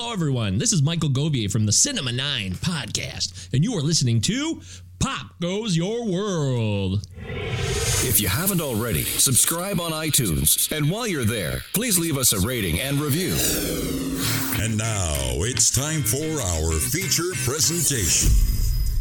[0.00, 0.58] Hello, everyone.
[0.58, 4.60] This is Michael Govier from the Cinema 9 podcast, and you are listening to
[5.00, 7.04] Pop Goes Your World.
[7.24, 10.70] If you haven't already, subscribe on iTunes.
[10.70, 13.32] And while you're there, please leave us a rating and review.
[14.62, 18.30] And now it's time for our feature presentation.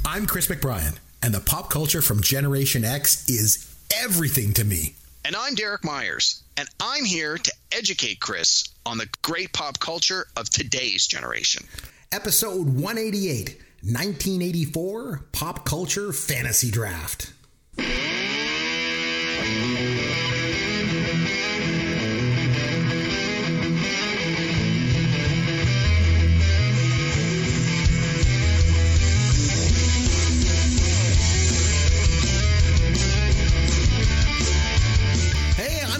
[0.03, 4.95] I'm Chris McBrien, and the pop culture from Generation X is everything to me.
[5.27, 10.25] And I'm Derek Myers, and I'm here to educate Chris on the great pop culture
[10.37, 11.67] of today's generation.
[12.13, 17.33] Episode 188 1984 Pop Culture Fantasy Draft.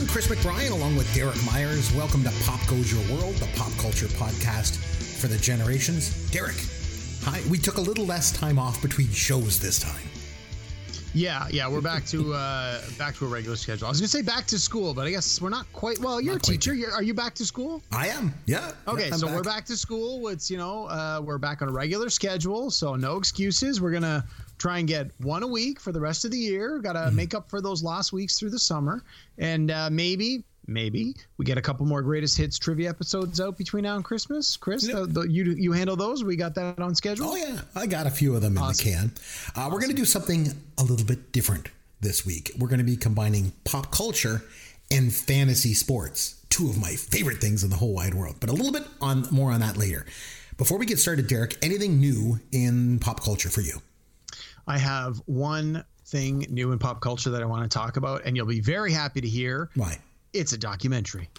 [0.07, 1.93] Chris McBrien along with Derek Myers.
[1.93, 4.77] Welcome to Pop Goes Your World, the pop culture podcast
[5.19, 6.09] for the generations.
[6.31, 6.55] Derek,
[7.23, 7.41] hi.
[7.49, 10.16] We took a little less time off between shows this time.
[11.17, 13.87] Yeah, yeah, we're back to uh, back to a regular schedule.
[13.87, 15.97] I was gonna say back to school, but I guess we're not quite.
[15.97, 16.75] Well, you're Not a teacher.
[16.75, 17.81] You're, are you back to school?
[17.91, 18.73] I am, yeah.
[18.87, 20.27] Okay, Yeah, so we're back to school.
[20.27, 23.81] It's you know uh, we're back on a regular schedule, so no excuses.
[23.81, 24.23] We're gonna
[24.59, 26.77] try and get one a week for the rest of the year.
[26.77, 27.15] Got to Mm-hmm.
[27.15, 29.01] make up for those lost weeks through the summer,
[29.39, 33.83] and uh, maybe maybe we get a couple more greatest hits trivia episodes out between
[33.83, 34.57] now and Christmas.
[34.57, 36.23] Chris, the, the, you you handle those.
[36.23, 37.29] We got that on schedule.
[37.29, 39.11] Oh yeah, I got a few of them in the can.
[39.55, 41.69] Uh, We're going to do something a little bit different
[42.01, 42.51] this week.
[42.57, 44.43] We're going to be combining pop culture
[44.91, 48.35] and fantasy sports, two of my favorite things in the whole wide world.
[48.39, 50.05] But a little bit on more on that later.
[50.57, 53.81] Before we get started, Derek, anything new in pop culture for you?
[54.65, 58.35] I have one thing new in pop culture that I want to talk about, and
[58.35, 59.69] you'll be very happy to hear.
[59.75, 59.99] Why?
[60.33, 61.29] It's a documentary.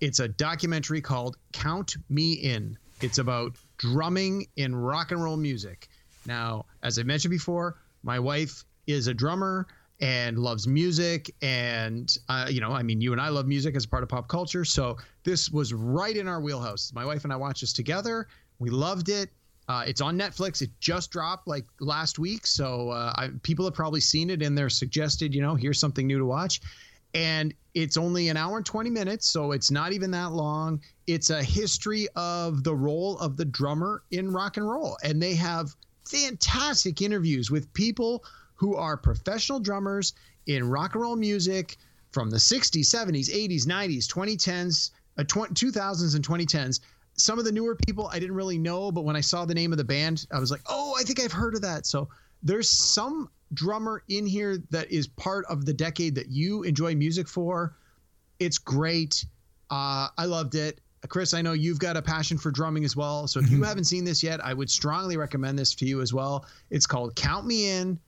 [0.00, 2.78] It's a documentary called Count Me In.
[3.02, 5.88] It's about drumming in rock and roll music.
[6.24, 9.66] Now, as I mentioned before, my wife is a drummer
[10.00, 13.86] and loves music and uh, you know i mean you and i love music as
[13.86, 17.36] part of pop culture so this was right in our wheelhouse my wife and i
[17.36, 19.30] watched this together we loved it
[19.68, 20.62] uh, it's on netflix.
[20.62, 24.54] It just dropped like last week so uh, I, people have probably seen it in
[24.54, 26.60] their suggested you know here's something new to watch.
[27.14, 30.80] And it's only an hour and 20 minutes so it's not even that long.
[31.06, 35.34] It's a history of the role of the drummer in rock and roll and they
[35.34, 35.74] have
[36.08, 38.24] fantastic interviews with people
[38.54, 40.14] who are professional drummers
[40.46, 41.76] in rock and roll music
[42.12, 46.80] from the 60s 70s 80s 90s 2010s uh, tw- 2000s and 2010s
[47.16, 49.72] some of the newer people i didn't really know but when i saw the name
[49.72, 51.86] of the band i was like oh i think i've heard of that.
[51.86, 52.08] So
[52.42, 57.28] there's some drummer in here that is part of the decade that you enjoy music
[57.28, 57.76] for.
[58.38, 59.24] It's great.
[59.70, 60.80] Uh, i loved it.
[61.08, 63.28] Chris i know you've got a passion for drumming as well.
[63.28, 66.12] So if you haven't seen this yet i would strongly recommend this to you as
[66.12, 66.46] well.
[66.70, 67.98] It's called count me in.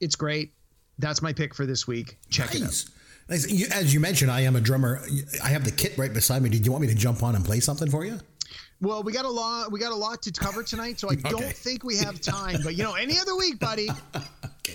[0.00, 0.52] It's great.
[0.98, 2.18] That's my pick for this week.
[2.30, 2.68] Check it out.
[2.68, 2.90] Nice.
[3.28, 3.70] Nice.
[3.70, 5.02] As you mentioned, I am a drummer.
[5.44, 6.48] I have the kit right beside me.
[6.48, 8.18] Did you want me to jump on and play something for you?
[8.80, 9.72] Well, we got a lot.
[9.72, 12.60] We got a lot to cover tonight, so I don't think we have time.
[12.62, 13.88] But you know, any other week, buddy.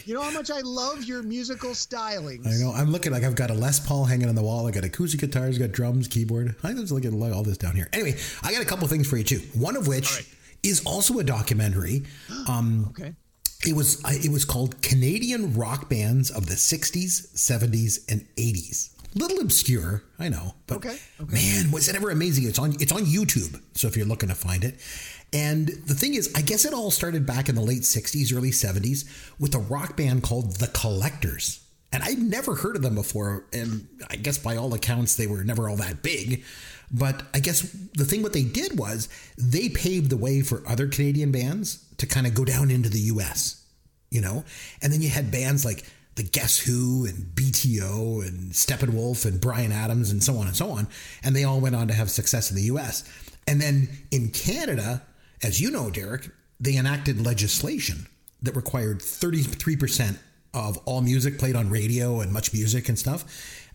[0.05, 2.47] You know how much I love your musical stylings.
[2.47, 2.73] I know.
[2.73, 4.67] I'm looking like I've got a Les Paul hanging on the wall.
[4.67, 6.55] I got acoustic guitars, got drums, keyboard.
[6.63, 7.89] I just look at all this down here.
[7.93, 9.39] Anyway, I got a couple things for you too.
[9.53, 10.25] One of which right.
[10.63, 12.03] is also a documentary.
[12.47, 13.13] Um, Okay.
[13.65, 18.89] it was it was called Canadian rock bands of the 60s, 70s, and 80s.
[19.15, 21.33] Little obscure, I know, but Okay, okay.
[21.35, 22.45] man, was it ever amazing?
[22.47, 24.79] It's on it's on YouTube, so if you're looking to find it.
[25.31, 28.51] And the thing is, I guess it all started back in the late 60s, early
[28.51, 29.05] 70s
[29.39, 31.59] with a rock band called The Collectors.
[31.91, 33.45] And I'd never heard of them before.
[33.51, 36.43] And I guess by all accounts, they were never all that big.
[36.91, 37.61] But I guess
[37.93, 42.05] the thing what they did was they paved the way for other Canadian bands to
[42.05, 43.63] kind of go down into the US,
[44.11, 44.43] you know?
[44.83, 45.83] And then you had bands like
[46.15, 50.69] the Guess Who and BTO and Steppenwolf and Bryan Adams and so on and so
[50.69, 50.87] on.
[51.23, 53.03] And they all went on to have success in the US.
[53.47, 55.01] And then in Canada,
[55.41, 56.29] as you know, Derek,
[56.59, 58.07] they enacted legislation
[58.41, 60.17] that required 33%
[60.53, 63.25] of all music played on radio and MuchMusic and stuff.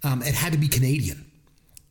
[0.05, 1.25] Um, it had to be Canadian.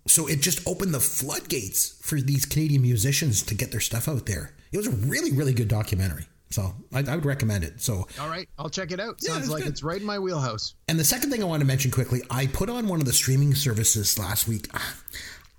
[0.08, 4.26] So it just opened the floodgates for these Canadian musicians to get their stuff out
[4.26, 4.54] there.
[4.72, 6.26] It was a really, really good documentary.
[6.50, 7.82] So I, I would recommend it.
[7.82, 9.18] So All right, I'll check it out.
[9.22, 9.72] Yeah, Sounds it's like good.
[9.74, 10.76] it's right in my wheelhouse.
[10.88, 13.14] And the second thing I want to mention quickly, I put on one of the
[13.14, 14.68] streaming services last week.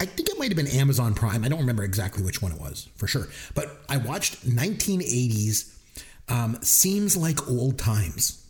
[0.01, 1.45] I think it might have been Amazon Prime.
[1.45, 3.29] I don't remember exactly which one it was for sure.
[3.55, 5.75] But I watched 1980s
[6.29, 8.45] um, Seems Like Old Times.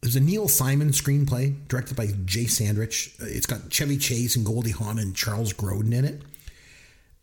[0.00, 3.14] There's a Neil Simon screenplay directed by Jay Sandrich.
[3.20, 6.22] It's got Chevy Chase and Goldie Hawn and Charles Grodin in it.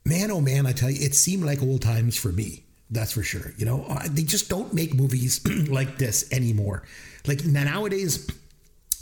[0.04, 2.64] Man, oh man, I tell you, it seemed like old times for me.
[2.92, 3.54] That's for sure.
[3.58, 6.84] You know, they just don't make movies like this anymore.
[7.26, 8.30] Like nowadays,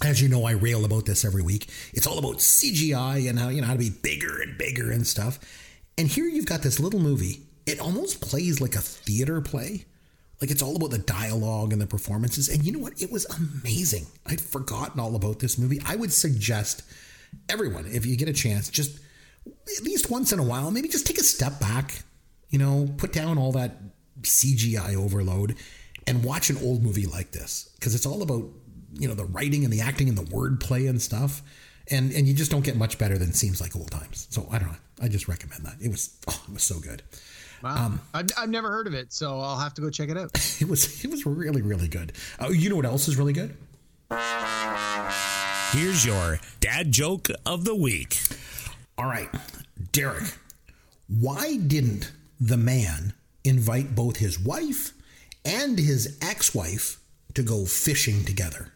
[0.03, 1.69] as you know, I rail about this every week.
[1.93, 5.05] It's all about CGI and how you know how to be bigger and bigger and
[5.05, 5.39] stuff.
[5.97, 7.41] And here you've got this little movie.
[7.65, 9.85] It almost plays like a theater play.
[10.39, 12.47] Like it's all about the dialogue and the performances.
[12.47, 13.01] And you know what?
[13.01, 14.05] It was amazing.
[14.25, 15.81] I'd forgotten all about this movie.
[15.85, 16.83] I would suggest
[17.49, 18.99] everyone, if you get a chance, just
[19.45, 22.03] at least once in a while, maybe just take a step back,
[22.49, 23.77] you know, put down all that
[24.21, 25.55] CGI overload
[26.07, 28.45] and watch an old movie like this because it's all about,
[28.93, 31.41] you know, the writing and the acting and the wordplay and stuff.
[31.91, 34.27] And and you just don't get much better than seems like old times.
[34.29, 34.77] So I don't know.
[35.01, 35.75] I just recommend that.
[35.81, 37.01] It was oh, it was so good.
[37.63, 40.31] Wow, I've, I've never heard of it, so I'll have to go check it out.
[40.61, 42.13] It was it was really really good.
[42.39, 43.55] Uh, you know what else is really good?
[45.71, 48.19] Here's your dad joke of the week.
[48.97, 49.29] All right,
[49.91, 50.23] Derek.
[51.07, 53.13] Why didn't the man
[53.43, 54.93] invite both his wife
[55.45, 56.99] and his ex-wife
[57.33, 58.71] to go fishing together?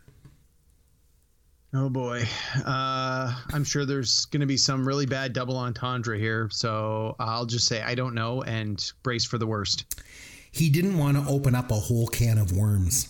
[1.76, 2.24] Oh boy,
[2.66, 7.48] uh, I'm sure there's going to be some really bad double entendre here, so I'll
[7.48, 9.86] just say I don't know and brace for the worst.
[10.52, 13.10] He didn't want to open up a whole can of worms.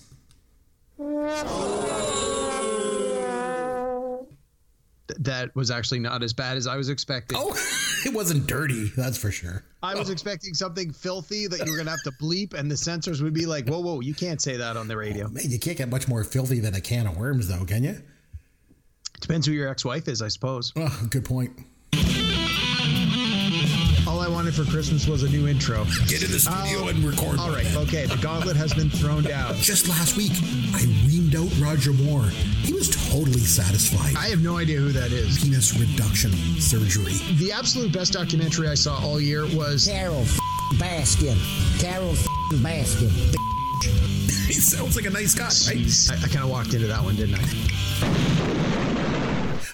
[5.19, 7.37] That was actually not as bad as I was expecting.
[7.39, 7.53] Oh,
[8.05, 9.63] it wasn't dirty, that's for sure.
[9.81, 10.13] I was oh.
[10.13, 13.33] expecting something filthy that you were going to have to bleep, and the censors would
[13.33, 15.77] be like, "Whoa, whoa, you can't say that on the oh, radio." Man, you can't
[15.77, 18.01] get much more filthy than a can of worms, though, can you?
[19.19, 20.73] Depends who your ex-wife is, I suppose.
[20.75, 21.51] Oh, good point.
[24.05, 25.85] All I wanted for Christmas was a new intro.
[26.07, 27.39] Get in the studio Oh, and record.
[27.39, 28.05] All right, okay.
[28.05, 29.55] The gauntlet has been thrown down.
[29.55, 30.33] Just last week,
[30.73, 32.25] I reamed out Roger Moore.
[32.63, 34.15] He was totally satisfied.
[34.15, 35.37] I have no idea who that is.
[35.43, 37.13] Penis reduction surgery.
[37.37, 40.39] The absolute best documentary I saw all year was Carol f-
[40.79, 41.37] Baskin.
[41.79, 43.11] Carol f- Baskin.
[44.47, 45.85] he sounds like a nice guy, right?
[46.11, 47.43] I, I kind of walked into that one, didn't I?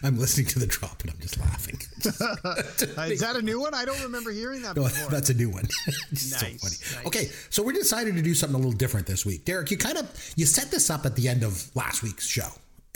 [0.04, 1.80] I'm listening to the drop and I'm just laughing.
[3.12, 3.74] Is that a new one?
[3.74, 5.10] I don't remember hearing that No, before.
[5.12, 5.66] that's a new one.
[6.12, 6.54] It's so funny.
[6.62, 7.02] nice.
[7.06, 9.46] Okay, so we decided to do something a little different this week.
[9.46, 12.48] Derek, you kind of you set this up at the end of last week's show.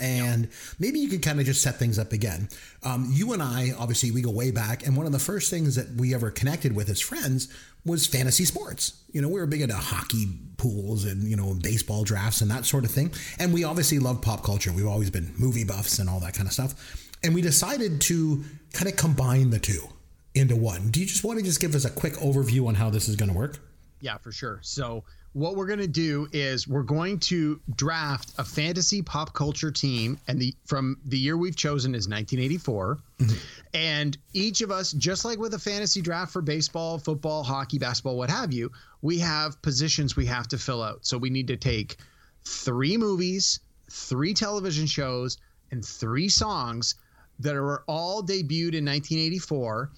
[0.04, 0.48] And
[0.78, 2.48] maybe you could kind of just set things up again.
[2.82, 4.86] Um, you and I, obviously, we go way back.
[4.86, 7.48] And one of the first things that we ever connected with as friends
[7.86, 9.02] was fantasy sports.
[9.12, 10.26] You know, we were big into hockey
[10.58, 13.12] pools and, you know, baseball drafts and that sort of thing.
[13.38, 14.72] And we obviously love pop culture.
[14.72, 16.74] We've always been movie buffs and all that kind of stuff.
[17.22, 19.88] And we decided to kind of combine the two
[20.34, 20.90] into one.
[20.90, 23.16] Do you just want to just give us a quick overview on how this is
[23.16, 23.58] going to work?
[24.00, 24.58] Yeah, for sure.
[24.62, 25.04] So
[25.34, 30.18] what we're going to do is we're going to draft a fantasy pop culture team
[30.28, 33.34] and the from the year we've chosen is 1984 mm-hmm.
[33.74, 38.16] and each of us just like with a fantasy draft for baseball football hockey basketball
[38.16, 38.70] what have you
[39.02, 41.04] we have positions we have to fill out.
[41.04, 41.96] So we need to take
[42.44, 45.36] three movies three television shows
[45.70, 46.94] and three songs
[47.40, 49.90] that are all debuted in 1984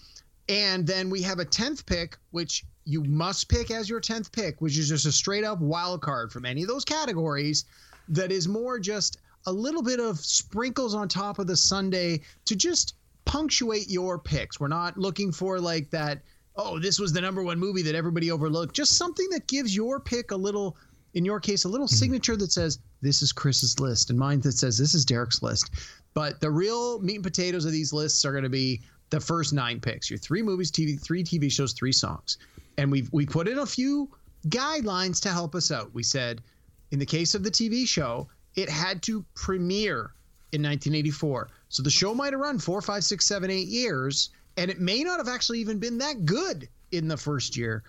[0.48, 4.60] and then we have a 10th pick, which you must pick as your 10th pick,
[4.60, 7.64] which is just a straight up wild card from any of those categories
[8.08, 12.54] that is more just a little bit of sprinkles on top of the sundae to
[12.54, 14.60] just punctuate your picks.
[14.60, 16.22] We're not looking for like that,
[16.54, 18.74] oh, this was the number one movie that everybody overlooked.
[18.74, 20.76] Just something that gives your pick a little,
[21.14, 21.96] in your case, a little mm-hmm.
[21.96, 25.70] signature that says, this is Chris's list, and mine that says, this is Derek's list.
[26.14, 29.52] But the real meat and potatoes of these lists are going to be the first
[29.52, 30.10] nine picks.
[30.10, 32.38] Your three movies, TV, three TV shows, three songs,
[32.78, 34.10] and we've we put in a few
[34.48, 35.92] guidelines to help us out.
[35.94, 36.42] We said,
[36.90, 40.12] in the case of the TV show, it had to premiere
[40.52, 44.70] in 1984, so the show might have run four, five, six, seven, eight years, and
[44.70, 47.82] it may not have actually even been that good in the first year,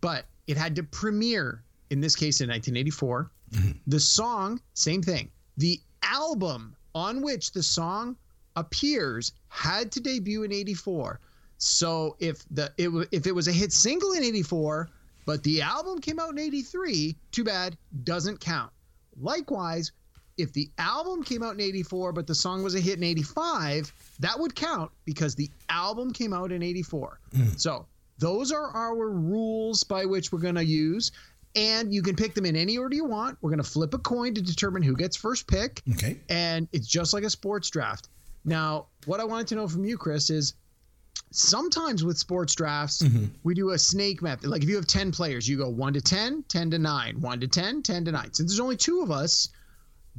[0.00, 3.30] but it had to premiere in this case in 1984.
[3.52, 3.70] Mm-hmm.
[3.86, 5.30] The song, same thing.
[5.58, 8.16] The album on which the song
[8.56, 11.20] appears had to debut in 84.
[11.58, 14.88] So if the it, if it was a hit single in 84,
[15.24, 18.72] but the album came out in 83, too bad, doesn't count.
[19.20, 19.92] Likewise,
[20.38, 23.92] if the album came out in 84 but the song was a hit in 85
[24.20, 27.48] that would count because the album came out in 84 hmm.
[27.56, 27.86] so
[28.18, 31.12] those are our rules by which we're going to use
[31.54, 33.98] and you can pick them in any order you want we're going to flip a
[33.98, 36.18] coin to determine who gets first pick Okay.
[36.28, 38.08] and it's just like a sports draft
[38.44, 40.54] now what i wanted to know from you chris is
[41.30, 43.26] sometimes with sports drafts mm-hmm.
[43.42, 46.00] we do a snake method like if you have 10 players you go 1 to
[46.00, 49.10] 10 10 to 9 1 to 10 10 to 9 since there's only two of
[49.10, 49.48] us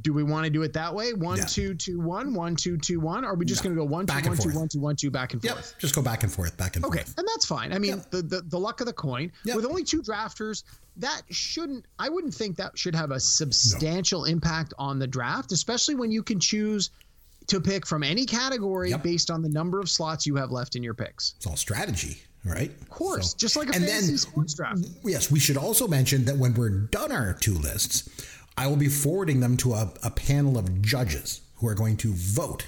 [0.00, 1.12] do we want to do it that way?
[1.12, 1.44] One, Yeah.
[1.44, 3.24] two, two, one, one, two, two, one.
[3.24, 4.54] Or are we just going to go one, two, Back and one, two, forth.
[4.56, 5.58] one, two, one, two, back and Yep.
[5.78, 7.08] Just go back and forth, back and Okay, forth.
[7.10, 7.14] Okay.
[7.18, 7.72] And that's fine.
[7.72, 8.10] I mean, Yep.
[8.10, 9.56] the, the the luck of the coin Yep.
[9.56, 10.64] with only two drafters,
[10.96, 11.86] that shouldn't.
[11.98, 16.24] I wouldn't think that should have a substantial impact on the draft, especially when you
[16.24, 16.90] can choose
[17.48, 19.02] to pick from any category Yep.
[19.02, 21.34] based on the number of slots you have left in your picks.
[21.36, 22.70] It's all strategy, right?
[22.80, 24.80] Of course, So- just like a and fantasy then- sports draft.
[25.04, 28.08] Yes, we should also mention that when we're done our two lists,
[28.56, 32.12] I will be forwarding them to a, a panel of judges who are going to
[32.14, 32.66] vote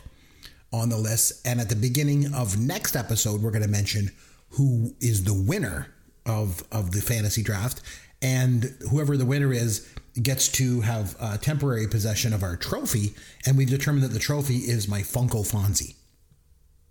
[0.73, 1.47] on the list.
[1.47, 4.11] And at the beginning of next episode, we're going to mention
[4.50, 5.88] who is the winner
[6.26, 7.80] of, of the fantasy draft.
[8.21, 9.87] And whoever the winner is
[10.23, 13.14] gets to have uh, temporary possession of our trophy.
[13.46, 15.94] And we've determined that the trophy is my Funko Fonzie.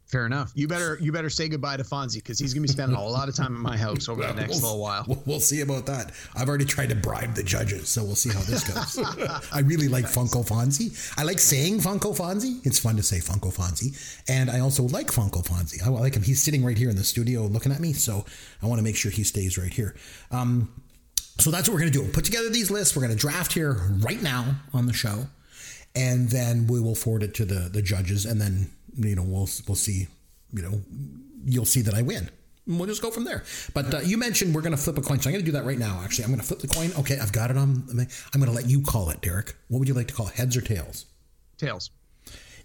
[0.07, 0.51] Fair enough.
[0.53, 3.03] You better you better say goodbye to Fonzie because he's going to be spending a
[3.03, 5.03] lot of time in my house over the next little while.
[5.07, 6.11] We'll, we'll see about that.
[6.35, 9.03] I've already tried to bribe the judges, so we'll see how this goes.
[9.51, 10.95] I really like Funko Fonzie.
[11.17, 12.63] I like saying Funko Fonzie.
[12.65, 13.97] It's fun to say Funko Fonzie.
[14.29, 15.83] And I also like Funko Fonzie.
[15.83, 16.21] I like him.
[16.21, 18.25] He's sitting right here in the studio looking at me, so
[18.61, 19.95] I want to make sure he stays right here.
[20.29, 20.69] Um,
[21.37, 22.03] so that's what we're going to do.
[22.03, 22.95] We'll put together these lists.
[22.95, 25.27] We're going to draft here right now on the show,
[25.95, 29.49] and then we will forward it to the the judges, and then you know we'll
[29.67, 30.07] we'll see.
[30.53, 30.81] You know,
[31.45, 32.29] you'll see that I win.
[32.67, 33.43] We'll just go from there.
[33.73, 35.57] But uh, you mentioned we're going to flip a coin, so I'm going to do
[35.57, 36.01] that right now.
[36.03, 36.91] Actually, I'm going to flip the coin.
[36.99, 37.85] Okay, I've got it on.
[37.89, 39.55] I'm going to let you call it, Derek.
[39.67, 40.33] What would you like to call it?
[40.33, 41.05] Heads or tails?
[41.57, 41.91] Tails.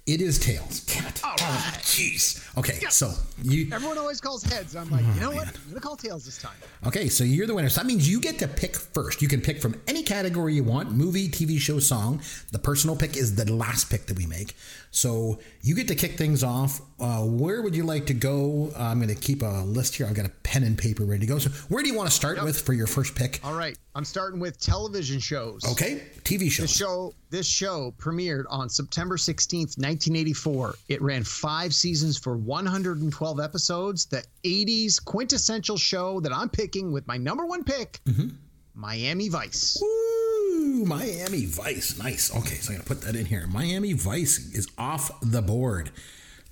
[0.07, 0.80] It is tails.
[0.87, 1.21] Damn it!
[1.23, 1.80] All oh, right.
[1.83, 2.57] Jeez.
[2.59, 4.75] Okay, so you Everyone always calls heads.
[4.75, 5.47] I'm like, oh, you know what?
[5.49, 6.57] I'm going to call tails this time.
[6.87, 7.69] Okay, so you're the winner.
[7.69, 9.23] So that means you get to pick first.
[9.23, 12.23] You can pick from any category you want movie, TV show, song.
[12.50, 14.57] The personal pick is the last pick that we make.
[14.91, 16.81] So you get to kick things off.
[16.99, 18.73] Uh, where would you like to go?
[18.77, 20.07] Uh, I'm going to keep a list here.
[20.07, 21.39] I've got a pen and paper ready to go.
[21.39, 23.41] So where do you want to start with for your first pick?
[23.45, 23.77] All right.
[23.95, 25.65] I'm starting with television shows.
[25.73, 26.69] Okay, TV shows.
[26.69, 30.75] This show this show premiered on September 16th, 1984.
[30.89, 34.07] It ran 5 seasons for 112 episodes.
[34.07, 38.01] The 80s quintessential show that I'm picking with my number 1 pick,
[38.75, 39.83] Miami Vice.
[39.83, 41.99] Ooh, Miami Vice.
[41.99, 42.35] Nice.
[42.35, 43.47] Okay, so I'm going to put that in here.
[43.47, 45.91] Miami Vice is off the board.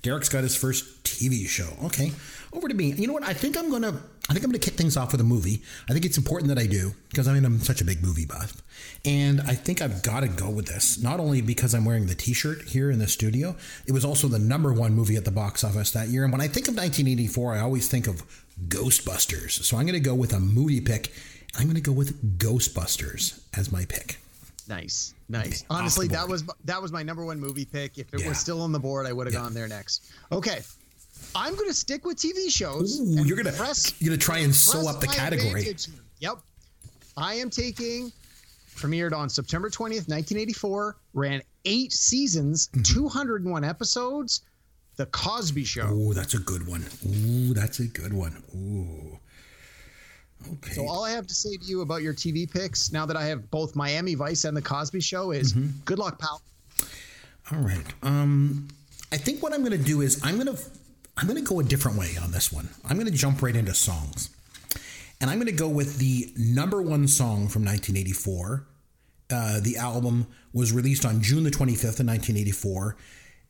[0.01, 1.67] Derek's got his first TV show.
[1.85, 2.11] Okay,
[2.53, 2.91] over to me.
[2.91, 3.23] You know what?
[3.23, 4.01] I think I'm gonna.
[4.29, 5.61] I think I'm gonna kick things off with a movie.
[5.89, 8.25] I think it's important that I do because I mean I'm such a big movie
[8.25, 8.61] buff,
[9.03, 11.01] and I think I've got to go with this.
[11.01, 13.57] Not only because I'm wearing the T-shirt here in the studio,
[13.87, 16.23] it was also the number one movie at the box office that year.
[16.23, 18.23] And when I think of 1984, I always think of
[18.69, 19.63] Ghostbusters.
[19.63, 21.11] So I'm gonna go with a movie pick.
[21.57, 24.19] I'm gonna go with Ghostbusters as my pick.
[24.67, 25.13] Nice.
[25.29, 25.61] Nice.
[25.63, 27.97] Okay, Honestly, that was that was my number 1 movie pick.
[27.97, 28.29] If it Yeah.
[28.29, 29.41] was still on the board, I would have Yeah.
[29.41, 30.03] gone there next.
[30.31, 30.61] Okay.
[31.35, 32.99] I'm going to stick with TV shows.
[32.99, 35.49] Ooh, you're gonna press- you're gonna try and sew up the category.
[35.61, 35.87] advantage.
[36.19, 36.39] Yep.
[37.17, 38.11] I am taking
[38.77, 42.81] premiered on September 20th, 1984, ran 8 seasons, Mm-hmm.
[42.83, 44.41] 201 episodes,
[44.95, 45.87] The Cosby Show.
[45.91, 46.85] Oh, that's a good one.
[47.05, 48.41] Ooh, that's a good one.
[48.55, 49.19] Ooh.
[50.53, 50.71] Okay.
[50.73, 53.25] So all I have to say to you about your TV picks now that I
[53.25, 55.69] have both Miami Vice and The Cosby Show is Mm-hmm.
[55.85, 56.41] good luck, pal.
[57.51, 57.85] All right.
[58.03, 58.67] Um,
[59.11, 60.61] I think what I'm going to do is I'm going to
[61.17, 62.69] I'm going to go a different way on this one.
[62.87, 64.29] I'm going to jump right into songs,
[65.19, 68.65] and I'm going to go with the number one song from 1984.
[69.31, 72.95] Uh, the album was released on June the 25th of 1984.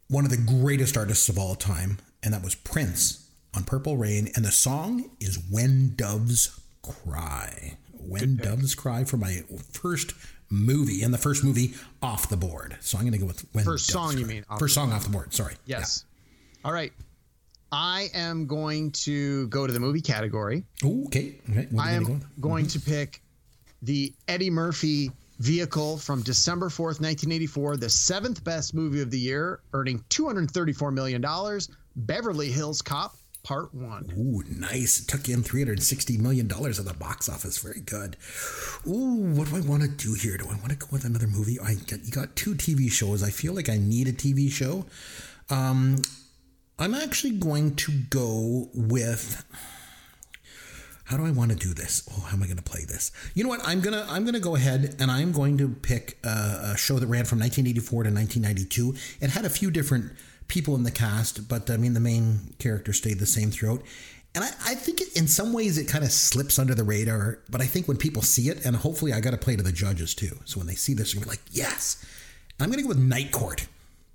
[0.10, 4.29] One of the greatest artists of all time, and that was Prince on Purple Rain.
[4.36, 6.60] And the song is "When Doves
[7.03, 10.13] Cry." When Doves Cry for my first
[10.50, 12.77] movie, and the first movie off the board.
[12.79, 15.03] So I'm going to go with "When First song, you mean, off First song off
[15.03, 15.34] the board.
[15.34, 15.55] Sorry.
[15.65, 16.05] Yes.
[16.63, 16.93] All right.
[17.72, 20.63] I am going to go to the movie category.
[20.84, 21.36] Ooh, okay.
[21.50, 21.67] Okay.
[21.77, 22.25] I am gonna go?
[22.39, 22.79] going mm-hmm.
[22.79, 23.22] to pick
[23.81, 29.62] the Eddie Murphy vehicle from December 4th, 1984, the seventh best movie of the year,
[29.74, 31.24] earning $234 million,
[31.96, 33.15] Beverly Hills Cop,
[33.49, 34.13] Part 1.
[34.15, 35.03] Ooh, nice.
[35.03, 37.57] Took in $360 million at the box office.
[37.57, 38.15] Very good.
[38.85, 40.37] Ooh, what do I want to do here?
[40.37, 41.59] Do I want to go with another movie?
[41.59, 43.23] I got, you got two TV shows.
[43.23, 44.85] I feel like I need a TV show.
[45.49, 45.95] Um,
[46.77, 49.43] I'm actually going to go with.
[51.05, 52.07] how do I want to do this?
[52.11, 53.11] Oh, how am I going to play this?
[53.33, 53.61] You know what?
[53.67, 57.07] I'm gonna I'm gonna go ahead and I'm going to pick a, a show that
[57.07, 59.25] ran from 1984 to 1992.
[59.25, 60.11] It had a few different
[60.49, 63.81] people in the cast, but I mean the main character stayed the same throughout.
[64.35, 67.39] And I, I think it, in some ways it kind of slips under the radar,
[67.49, 69.71] but I think when people see it, and hopefully I got to play to the
[69.71, 70.37] judges too.
[70.45, 72.05] So when they see this, they're be like, yes.
[72.59, 73.65] I'm going to go with Night Court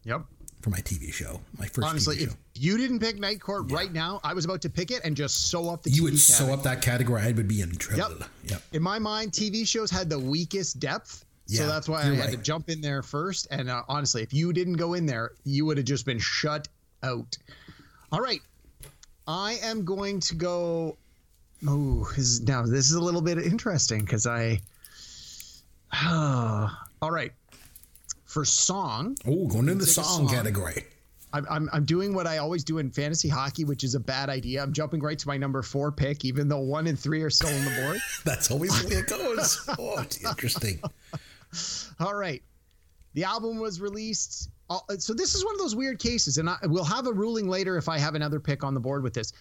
[0.05, 0.23] Yep.
[0.61, 2.31] for my TV show, my first Honestly, TV show.
[2.55, 5.17] if you didn't pick Night Court right now, I was about to pick it and
[5.17, 6.59] just sew up the You TV would sew category.
[6.59, 8.17] up that category, I would be in trouble.
[8.21, 8.29] Yep.
[8.51, 8.63] Yep.
[8.75, 11.25] In my mind, TV shows had the weakest depth.
[11.47, 13.49] So that's why I you're had to jump in there first.
[13.51, 16.69] And uh, honestly, if you didn't go in there, you would have just been shut
[17.03, 17.37] out.
[18.11, 18.41] All right.
[19.27, 20.97] I am going to go.
[21.67, 22.11] Oh,
[22.43, 24.61] now this is a little bit interesting because I.
[26.11, 27.33] all right.
[28.25, 30.29] For song, Oh, going into the song, song.
[30.29, 30.85] category.
[31.33, 34.29] I'm, I'm, I'm doing what I always do in fantasy hockey, which is a bad
[34.29, 34.63] idea.
[34.63, 37.55] I'm jumping right to my number four pick, even though one and three are still
[37.55, 37.99] on the board.
[38.25, 39.69] That's always the way it goes.
[39.79, 40.81] Oh, it's interesting.
[42.01, 42.43] All right.
[43.15, 44.51] The album was released.
[44.71, 47.49] uh, So this is one of those weird cases, and I, we'll have a ruling
[47.49, 49.33] later if I have another pick on the board with this.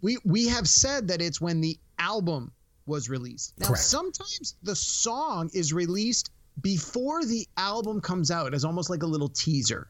[0.00, 2.52] We we have said that it's when the album
[2.86, 3.54] was released.
[3.58, 3.82] Now Correct.
[3.82, 9.28] sometimes the song is released before the album comes out as almost like a little
[9.30, 9.88] teaser.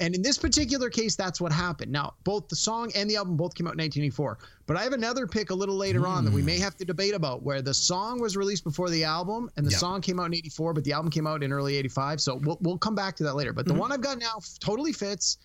[0.00, 1.92] And in this particular case, that's what happened.
[1.92, 4.38] Now, both the song and the album both came out in 1984.
[4.66, 7.12] But I have another pick a little later on that we may have to debate
[7.14, 9.76] about where the song was released before the album and the Yeah.
[9.76, 12.20] song came out in 84, but the album came out in early 85.
[12.22, 13.52] So we'll, we'll come back to that later.
[13.52, 15.36] But the one I've got now totally fits.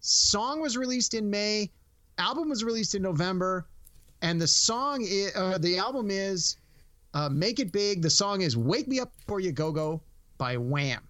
[0.00, 1.70] Song was released in May,
[2.16, 3.66] album was released in November,
[4.22, 6.56] and the song, i- uh, the album is
[7.12, 8.00] uh, Make It Big.
[8.00, 10.00] The song is Wake Me Up Before You Go Go
[10.38, 11.02] by Wham.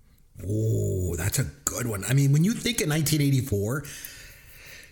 [0.49, 2.05] Oh, that's a good one.
[2.09, 3.85] I mean, when you think of 1984,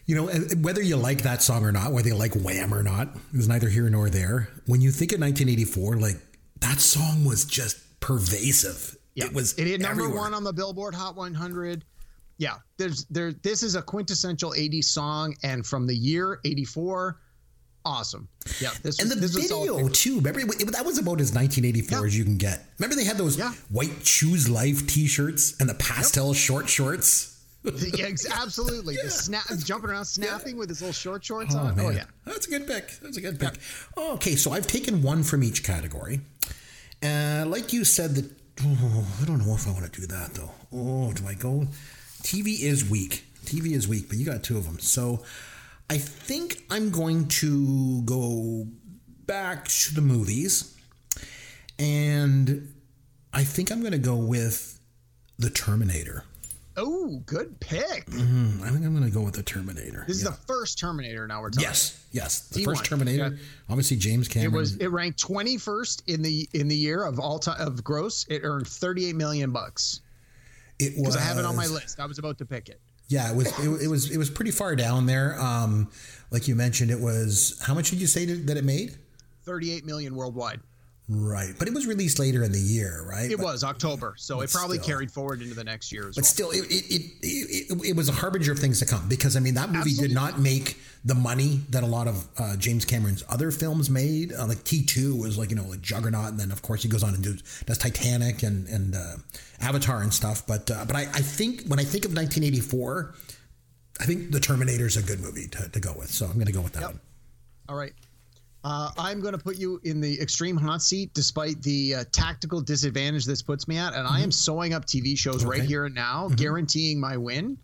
[0.06, 0.26] you know,
[0.62, 3.68] whether you like that song or not, whether you like Wham or not, is neither
[3.68, 4.48] here nor there.
[4.66, 6.16] When you think of 1984, like
[6.60, 8.96] that song was just pervasive.
[9.16, 10.22] It was it hit number everywhere.
[10.22, 11.84] one on the Billboard Hot 100.
[12.38, 13.32] Yeah, there's there.
[13.32, 17.20] This is a quintessential 80s song, and from the year 84,
[17.84, 18.28] awesome.
[18.60, 20.16] Yeah, this And was, the this was a solid video too.
[20.20, 22.04] Remember, it- that was about as 1984 Yeah.
[22.06, 22.66] as you can get.
[22.78, 23.52] Remember, they had those Yeah.
[23.70, 27.34] white Choose Life T-shirts and the pastel short shorts.
[27.64, 28.96] yeah, absolutely.
[29.02, 31.76] The snap, jumping around, snapping with his little short shorts Oh, on.
[31.76, 31.86] man.
[31.86, 32.04] Oh yeah.
[32.24, 32.98] That's a good pick.
[33.02, 33.54] That's a good pick.
[33.96, 36.20] Okay, so I've taken one from each category.
[37.02, 38.30] Uh, like you said, that
[38.64, 40.50] oh, I don't know if I want to do that though.
[40.72, 41.66] Oh, do I go?
[42.22, 43.24] TV is weak.
[43.44, 44.78] TV is weak, but you got two of them.
[44.78, 45.22] So
[45.90, 48.66] I think I'm going to go
[49.26, 50.74] back to the movies,
[51.78, 52.72] and
[53.32, 54.80] I think I'm going to go with
[55.38, 56.24] the Terminator.
[56.76, 58.08] Oh, good pick.
[58.08, 60.04] Hmm, I think I'm going to go with the Terminator.
[60.06, 60.28] This Yeah.
[60.30, 61.26] is the first Terminator.
[61.26, 61.66] Now we're talking.
[61.66, 62.48] Yes, yes.
[62.48, 63.28] The T1, first Terminator.
[63.34, 63.38] yeah.
[63.68, 64.54] Obviously, James Cameron.
[64.54, 64.76] It was.
[64.76, 68.26] It ranked 21st in the in the year of all time of gross.
[68.28, 70.02] It earned 38 million bucks.
[70.78, 70.98] It was.
[70.98, 71.98] Because I have it on my list.
[71.98, 72.80] I was about to pick it.
[73.08, 73.58] Yeah, it was.
[73.58, 74.10] It, it was.
[74.10, 75.40] It was pretty far down there.
[75.40, 75.90] Um,
[76.30, 77.58] like you mentioned, it was.
[77.66, 78.96] How much did you say that that it made?
[79.44, 80.60] 38 million worldwide.
[81.10, 83.30] Right, but it was released later in the year, right?
[83.30, 84.88] It But- was October, so it probably still.
[84.88, 86.22] carried forward into the next year as well.
[86.22, 86.24] But well.
[86.24, 89.40] still, it it, it, it, it was a harbinger of things to come because I
[89.40, 90.08] mean that movie Absolutely.
[90.08, 94.34] did not make the money that a lot of uh, James Cameron's other films made.
[94.34, 96.90] Uh, like T two was like you know like Juggernaut, and then of course he
[96.90, 99.16] goes on and do, does Titanic and and uh,
[99.62, 100.46] Avatar and stuff.
[100.46, 103.14] But uh, but I, I think when I think of 1984,
[104.00, 106.10] I think The Terminator is a good movie to, to go with.
[106.10, 107.00] So I'm going to go with that one.
[107.66, 107.94] All right.
[108.64, 112.60] Uh, I'm going to put you in the extreme hot seat despite the uh, tactical
[112.60, 113.94] disadvantage this puts me at.
[113.94, 115.50] And I am sewing up TV shows right Mm-hmm.
[115.52, 115.60] Okay.
[115.60, 115.68] Mm-hmm.
[115.68, 117.56] here and now, guaranteeing my win.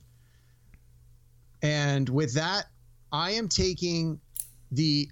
[1.63, 2.67] And with that,
[3.11, 4.21] I am taking
[4.71, 5.09] the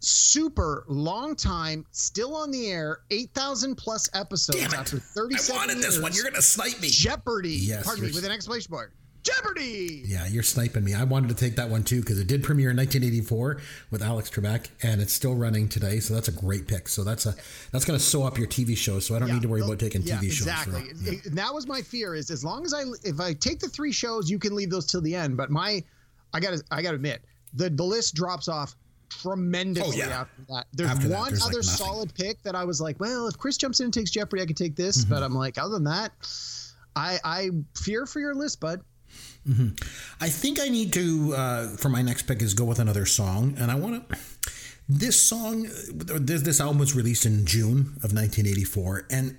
[0.00, 6.00] super long time, still on the air, 8,000 plus episodes after I 37 wanted this
[6.00, 6.12] one.
[6.12, 6.88] You're going to snipe me.
[6.88, 7.50] Jeopardy.
[7.50, 8.92] Yes, Pardon me, with an exclamation mark.
[9.26, 10.02] Jeopardy.
[10.06, 10.94] Yeah, you're sniping me.
[10.94, 13.60] I wanted to take that one too because it did premiere in 1984
[13.90, 15.98] with Alex Trebek, and it's still running today.
[16.00, 16.88] So that's a great pick.
[16.88, 17.34] So that's a
[17.72, 19.00] that's going to sew up your TV show.
[19.00, 20.46] So I don't Yeah, need to worry well, about taking yeah, TV shows.
[20.46, 20.82] Exactly.
[21.02, 21.12] Yeah.
[21.24, 23.92] And that was my fear is as long as I if I take the three
[23.92, 25.36] shows, you can leave those till the end.
[25.36, 25.82] But my
[26.32, 27.22] I gotta I gotta admit,
[27.54, 28.76] the the list drops off
[29.08, 30.20] tremendously Oh, yeah.
[30.20, 30.66] after that.
[30.72, 31.62] There's After that, one there's, other nothing.
[31.62, 34.46] solid pick that I was like, well, if Chris jumps in and takes Jeopardy, I
[34.46, 34.98] could take this.
[35.04, 35.14] Mm-hmm.
[35.14, 36.12] But I'm like, other than that,
[36.94, 38.80] I I fear for your list, bud.
[40.20, 43.54] I think I need to uh, for my next pick is go with another song,
[43.58, 44.16] and I want to.
[44.88, 49.36] This song, this, this album was released in June of 1984, and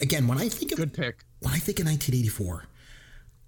[0.00, 1.24] again, when I think of Good pick.
[1.40, 2.64] when I think of 1984,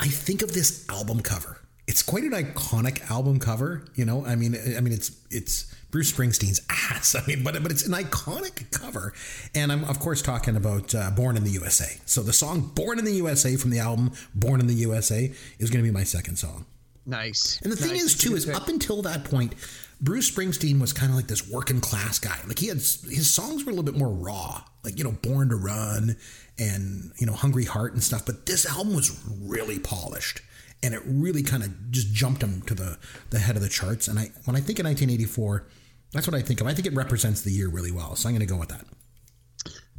[0.00, 1.60] I think of this album cover.
[1.86, 3.84] it's quite an iconic album cover.
[3.94, 7.14] You know, I mean, I mean, it's it's Bruce Springsteen's ass.
[7.18, 9.12] I mean, but but it's an iconic cover,
[9.54, 12.98] and I'm of course talking about uh, "Born in the USA." So the song "Born
[12.98, 16.04] in the USA" from the album "Born in the USA" is going to be my
[16.04, 16.66] second song.
[17.06, 17.58] Nice.
[17.62, 18.02] And the thing Nice.
[18.02, 18.54] is, too, is pick.
[18.54, 19.54] up until that point,
[19.98, 22.38] Bruce Springsteen was kind of like this working class guy.
[22.46, 25.48] Like he had his songs were a little bit more raw, like you know, "Born
[25.48, 26.16] to Run"
[26.58, 28.26] and you know, "Hungry Heart" and stuff.
[28.26, 30.42] But this album was really polished,
[30.82, 32.98] and it really kind of just jumped him to the
[33.30, 34.06] the head of the charts.
[34.06, 35.66] And I, when I think of 1984,
[36.12, 36.66] that's what I think of.
[36.66, 38.16] I think it represents the year really well.
[38.16, 38.84] So I'm going to go with that.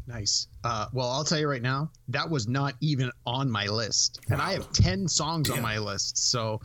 [0.08, 0.48] Nice.
[0.63, 4.41] Uh, well, I'll tell you right now, that was not even on my list, and
[4.41, 6.17] I have ten songs on my list.
[6.17, 6.62] So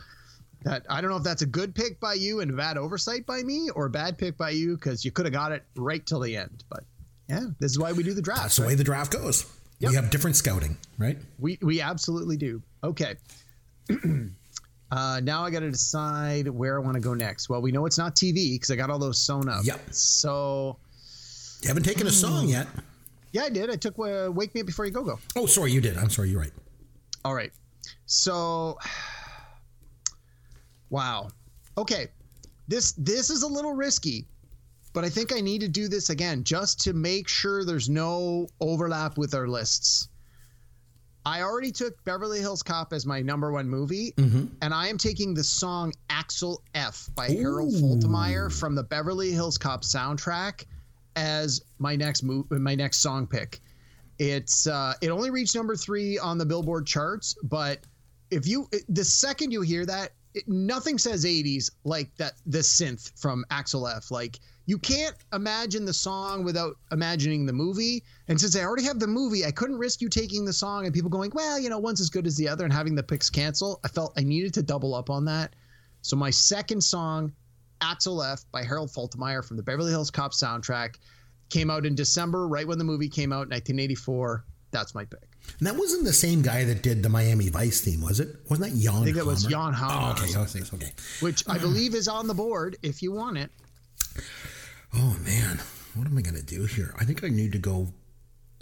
[0.63, 3.43] that I don't know if that's a good pick by you and bad oversight by
[3.43, 6.21] me, or a bad pick by you because you could have got it right till
[6.21, 6.63] the end.
[6.69, 6.85] But
[7.29, 8.41] yeah, this is why we do the draft.
[8.41, 9.45] That's the way the draft goes.
[9.79, 9.89] Yep.
[9.89, 11.19] We have different scouting, right?
[11.37, 12.63] We we absolutely do.
[12.83, 13.15] Okay.
[14.95, 17.49] uh, now I got to decide where I want to go next.
[17.49, 19.63] Well, we know it's not TV because I got all those sewn up.
[19.65, 19.79] Yep.
[19.93, 20.77] So
[21.61, 22.67] You haven't taken a song yet.
[23.31, 23.69] yeah, I did.
[23.69, 25.97] I took uh, "Wake Me Up Before You Go Go." Oh, sorry, you did.
[25.97, 26.29] I'm sorry.
[26.29, 26.53] You're right.
[27.23, 27.51] All right.
[28.05, 28.77] So
[30.89, 31.29] wow.
[31.77, 32.07] Okay.
[32.67, 34.25] This this is a little risky,
[34.93, 38.47] but I think I need to do this again just to make sure there's no
[38.59, 40.07] overlap with our lists.
[41.25, 44.13] I already took Beverly Hills Cop as my number one movie,
[44.61, 49.57] and I am taking the song Axel F by Harold Faltermeyer from the Beverly Hills
[49.57, 50.65] Cop soundtrack
[51.15, 53.59] as my next move, my next song pick.
[54.19, 57.79] It's uh, it only reached number three on the Billboard charts, but
[58.29, 62.33] if you the second you hear that, it, nothing says '80s like that.
[62.45, 64.11] The synth from Axel F.
[64.11, 68.03] Like you can't imagine the song without imagining the movie.
[68.27, 70.93] And since I already have the movie, I couldn't risk you taking the song and
[70.93, 73.29] people going, well, you know, one's as good as the other, and having the picks
[73.29, 73.79] cancel.
[73.83, 75.55] I felt I needed to double up on that.
[76.01, 77.31] So my second song,
[77.81, 78.43] Axel F.
[78.51, 80.95] by Harold Faltermeyer from the Beverly Hills Cop soundtrack,
[81.49, 84.45] came out in December, right when the movie came out, 1984.
[84.71, 85.29] That's my pick.
[85.59, 88.35] And that wasn't the same guy that did the Miami Vice theme, was it?
[88.49, 88.95] Wasn't that Jan?
[88.95, 89.51] I think that was Hammer?
[89.51, 90.15] Jan Hammer.
[90.17, 90.91] Oh, okay, okay.
[91.21, 93.51] which I believe is on the board if you want it.
[94.97, 95.59] Oh man,
[95.93, 96.93] what am I gonna do here?
[96.97, 97.89] I think I need to go.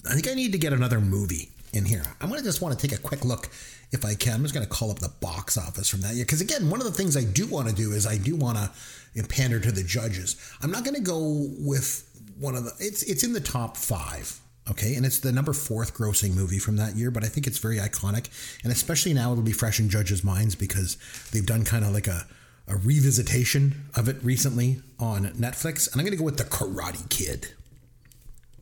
[0.10, 2.04] I think I need to get another movie in here.
[2.20, 3.50] I'm gonna just want to take a quick look,
[3.92, 4.36] if I can.
[4.36, 6.86] I'm just gonna call up the box office from that year because again, one of
[6.86, 9.84] the things I do want to do is I do want to pander to the
[9.84, 10.36] judges.
[10.62, 12.72] I'm not gonna go with one of the.
[12.80, 14.40] It's it's in the top five.
[14.72, 17.58] Okay, and it's the number fourth grossing movie from that year, but I think it's
[17.58, 18.30] very iconic,
[18.64, 20.98] and especially now it'll be fresh in judges' minds because
[21.32, 22.26] they've done kind of like a
[22.68, 27.10] a revisitation of it recently on Netflix, and I'm going to go with the Karate
[27.10, 27.50] Kid.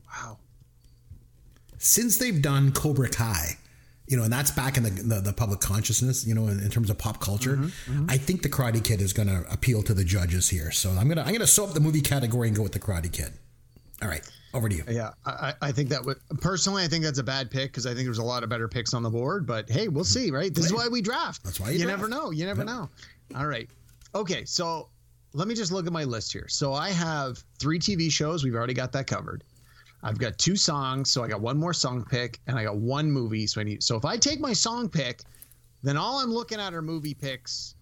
[0.07, 0.37] Wow.
[1.77, 3.57] Since they've done Cobra Kai,
[4.07, 6.69] you know, and that's back in the the, the public consciousness, you know, in, in
[6.69, 8.05] terms of pop culture, mm-hmm, mm-hmm.
[8.09, 10.71] I think the Karate Kid is going to appeal to the judges here.
[10.71, 13.11] So I'm gonna I'm gonna sew up the movie category and go with the Karate
[13.11, 13.31] Kid.
[14.01, 14.83] All right, over to you.
[14.89, 17.93] Yeah, I, I think that would personally, I think that's a bad pick because I
[17.93, 19.45] think there's a lot of better picks on the board.
[19.45, 20.53] But hey, we'll see, right?
[20.53, 21.43] This is why we draft.
[21.43, 22.31] That's why you you never know.
[22.31, 22.89] You never know.
[23.35, 23.69] All right.
[24.13, 24.89] Okay, so
[25.33, 26.47] let me just look at my list here.
[26.47, 28.43] So I have three TV shows.
[28.43, 29.43] We've already got that covered.
[30.03, 33.11] I've got two songs, so I got one more song pick, and I got one
[33.11, 33.45] movie.
[33.47, 33.83] So I need.
[33.83, 35.21] So if I take my song pick,
[35.83, 37.75] then all I'm looking at are movie picks,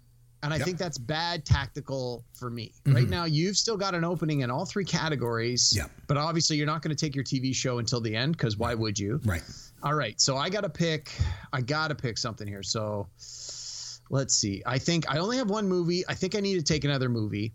[0.44, 2.74] and I think that's bad tactical for me.
[2.84, 2.96] Mm-hmm.
[2.96, 5.74] Right now, you've still got an opening in all three categories.
[5.76, 5.92] Yep.
[6.08, 8.74] But obviously, you're not going to take your TV show until the end because why
[8.74, 9.20] would you?
[9.24, 9.44] Right.
[9.82, 10.20] All right.
[10.20, 11.12] So I got to pick.
[11.54, 12.64] I got to pick something here.
[12.64, 13.08] So
[14.10, 14.62] let's see.
[14.66, 16.04] I think I only have one movie.
[16.08, 17.54] I think I need to take another movie.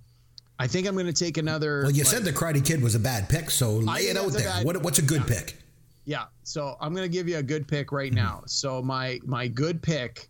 [0.58, 1.82] I think I'm going to take another.
[1.82, 4.30] Well, you like- said the Karate Kid was a bad pick, so lay it out
[4.32, 4.44] there.
[4.48, 5.56] bad- What, what's a good pick?
[6.04, 6.24] Yeah.
[6.44, 8.42] So I'm going to give you a good pick right now.
[8.46, 10.28] So my my good pick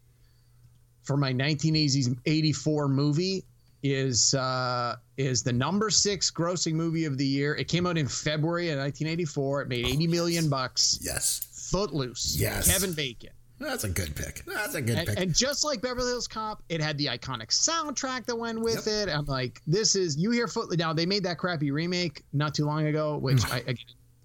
[1.03, 3.45] for my 1984 movie
[3.83, 7.55] is uh is the number 6 grossing movie of the year.
[7.57, 9.63] It came out in February of 1984.
[9.63, 10.99] It made 80 million bucks.
[11.03, 12.37] Yes, Footloose.
[12.39, 12.67] Yes.
[12.73, 13.31] Kevin Bacon.
[13.61, 14.43] That's a good pick.
[14.47, 15.19] That's a good And, pick.
[15.19, 19.09] and just like Beverly Hills Cop, it had the iconic soundtrack that went with it.
[19.09, 20.79] I'm like, this is you hear Footloose.
[20.79, 23.53] Now they made that crappy remake not too long ago, which Mm.
[23.53, 23.77] I again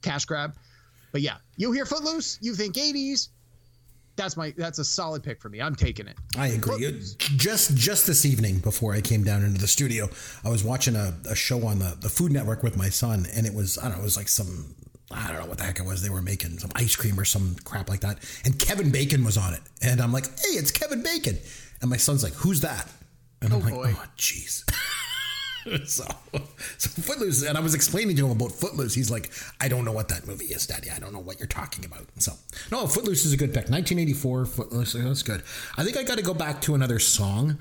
[0.02, 0.56] cash grab.
[1.12, 3.30] But yeah, you hear Footloose, you think 80s.
[4.16, 5.62] That's my that's a solid pick for me.
[5.62, 6.18] I'm taking it.
[6.38, 7.02] I agree.
[7.38, 10.10] Just just this evening, before I came down into the studio,
[10.44, 13.48] I was watching a, a show on the, the Food Network with my son, and
[13.48, 14.76] it was I don't know, it was like some
[15.12, 16.02] I don't know what the heck it was.
[16.04, 19.38] They were making some ice cream or some crap like that, and Kevin Bacon was
[19.38, 21.38] on it, and I'm like, hey, it's Kevin Bacon,
[21.82, 22.88] and my son's like, who's that?
[23.42, 23.94] And I'm Oh, like, boy.
[23.96, 24.64] oh jeez.
[25.88, 26.04] so,
[26.78, 28.94] so Footloose, and I was explaining to him about Footloose.
[28.94, 30.90] He's like, I don't know what that movie is, Daddy.
[30.90, 32.06] I don't know what you're talking about.
[32.18, 32.34] So,
[32.72, 33.70] no, Footloose is a good pick.
[33.70, 35.42] 1984, Footloose, that's good.
[35.78, 37.58] I think I got to go back to another song.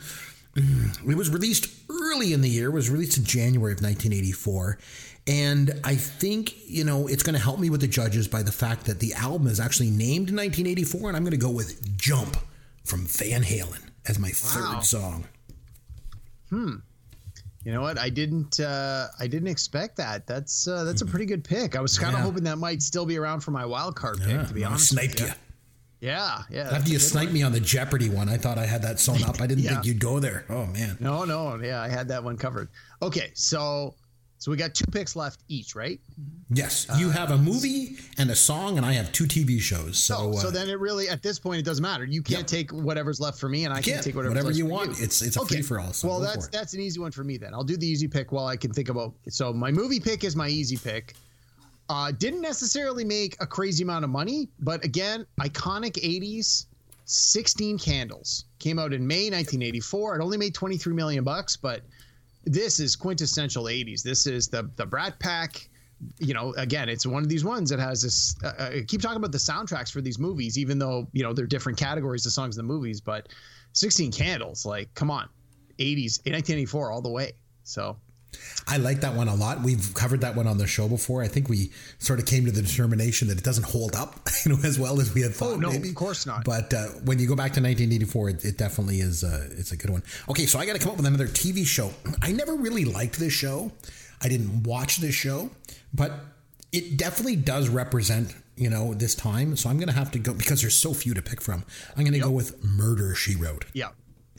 [0.54, 2.68] Mm, it was released early in the year.
[2.68, 4.78] It was released in January of 1984.
[5.28, 8.50] And I think, you know, it's going to help me with the judges by the
[8.52, 11.08] fact that the album is actually named 1984.
[11.10, 12.36] And I'm going to go with Jump
[12.84, 15.26] from Van Halen as my third song.
[16.50, 16.76] Hmm.
[17.64, 17.98] You know what?
[17.98, 18.58] I didn't.
[18.60, 20.26] Uh, I didn't expect that.
[20.26, 21.76] That's uh, that's a pretty good pick.
[21.76, 22.24] I was kind of Yeah.
[22.24, 24.46] hoping that might still be around for my wild card pick.
[24.48, 25.34] to be I honest, sniped with you.
[26.00, 26.70] Yeah, yeah.
[26.72, 27.34] After you sniped one.
[27.34, 29.40] me on the Jeopardy one, I thought I had that sewn up.
[29.42, 29.72] I didn't Yeah.
[29.74, 30.44] think you'd go there.
[30.48, 30.96] Oh, man.
[31.00, 32.68] No, no, yeah, I had that one covered.
[33.02, 33.96] Okay, so
[34.38, 36.00] so we got two picks left each, right?
[36.50, 39.98] Yes, you have a movie and a song, and I have two TV shows.
[39.98, 42.04] So, So, so uh, then it really at this point it doesn't matter.
[42.04, 42.46] You can't Yep.
[42.46, 44.04] take whatever's left for me, and I can can't.
[44.04, 44.90] take whatever's Whatever you for want.
[44.92, 47.52] It's- it's a free-for-all, so well, that's that's an easy one for me then.
[47.52, 49.12] I'll do the easy pick while I can think about.
[49.28, 51.14] So my movie pick is my easy pick.
[51.90, 56.66] Uh, didn't necessarily make a crazy amount of money, but again, iconic '80s.
[57.10, 60.18] 16 Candles came out in May 1984.
[60.18, 61.80] It only made 23 million bucks, but
[62.48, 64.02] this is quintessential 80s.
[64.02, 65.68] This is the the Brat Pack.
[66.18, 68.36] You know, again, it's one of these ones that has this.
[68.42, 71.32] Uh, uh, I keep talking about the soundtracks for these movies, even though you know
[71.32, 73.00] they're different categories of songs in the movies.
[73.00, 73.28] But
[73.72, 75.28] 16 Candles, like, come on,
[75.78, 77.32] 80s, 1984 all the way.
[77.64, 77.96] So
[78.66, 79.62] I like that one a lot.
[79.62, 81.22] We've covered that one on the show before.
[81.22, 84.52] I think we sort of came to the determination that it doesn't hold up, you
[84.52, 85.52] know, as well as we had thought.
[85.52, 85.88] Oh, no, maybe.
[85.88, 86.44] of course not.
[86.44, 89.24] But uh, when you go back to 1984, it, it definitely is.
[89.24, 90.02] Uh, it's a good one.
[90.28, 91.92] Okay, so I got to come up with another TV show.
[92.20, 93.72] I never really liked this show.
[94.20, 95.50] I didn't watch this show,
[95.94, 96.12] but
[96.72, 99.56] it definitely does represent you know this time.
[99.56, 101.64] So I'm going to have to go because there's so few to pick from.
[101.96, 103.64] I'm going to go with Murder She Wrote.
[103.72, 103.88] yeah,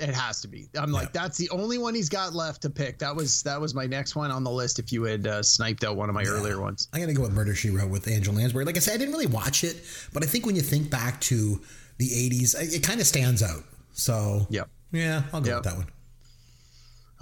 [0.01, 0.69] it has to be.
[0.79, 2.99] I'm like, that's the only one he's got left to pick.
[2.99, 4.79] That was that was my next one on the list.
[4.79, 6.88] If you had uh, sniped out one of my earlier ones.
[6.93, 8.65] I'm gonna go with Murder She Wrote with Angela Lansbury.
[8.65, 9.77] Like I said, I didn't really watch it,
[10.13, 11.62] but I think when you think back to
[11.97, 13.63] the '80s, it, kind of stands out.
[13.93, 14.69] So Yep.
[14.91, 15.55] yeah, I'll go Yep.
[15.57, 15.88] with that one.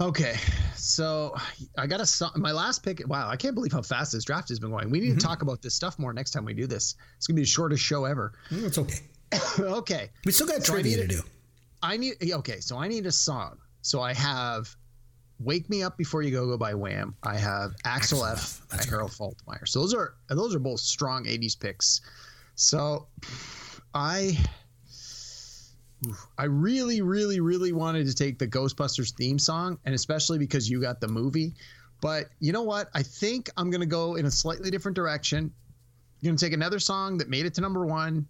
[0.00, 0.36] Okay,
[0.76, 1.34] so
[1.76, 3.02] I got a my last pick.
[3.08, 4.90] Wow, I can't believe how fast this draft has been going.
[4.90, 5.18] We need Mm-hmm.
[5.18, 6.94] to talk about this stuff more next time we do this.
[7.16, 8.32] It's gonna be the shortest show ever.
[8.50, 9.00] Mm, It's okay.
[9.58, 11.20] okay, We still got So trivia to do.
[11.82, 13.58] I need okay, so I need a song.
[13.82, 14.74] So I have
[15.38, 17.14] "Wake Me Up Before You Go Go" by Wham.
[17.22, 19.66] I have "Axel, F" by that's Harold Faltermeyer.
[19.66, 22.00] So those are those are both strong '80s picks.
[22.54, 23.06] So
[23.94, 24.38] I
[26.36, 30.80] I really, really, really wanted to take the Ghostbusters theme song, and especially because you
[30.80, 31.54] got the movie.
[32.00, 32.88] But you know what?
[32.94, 35.38] I think I'm going to go in a slightly different direction.
[35.44, 38.26] I'm going to take another song that made it to number one.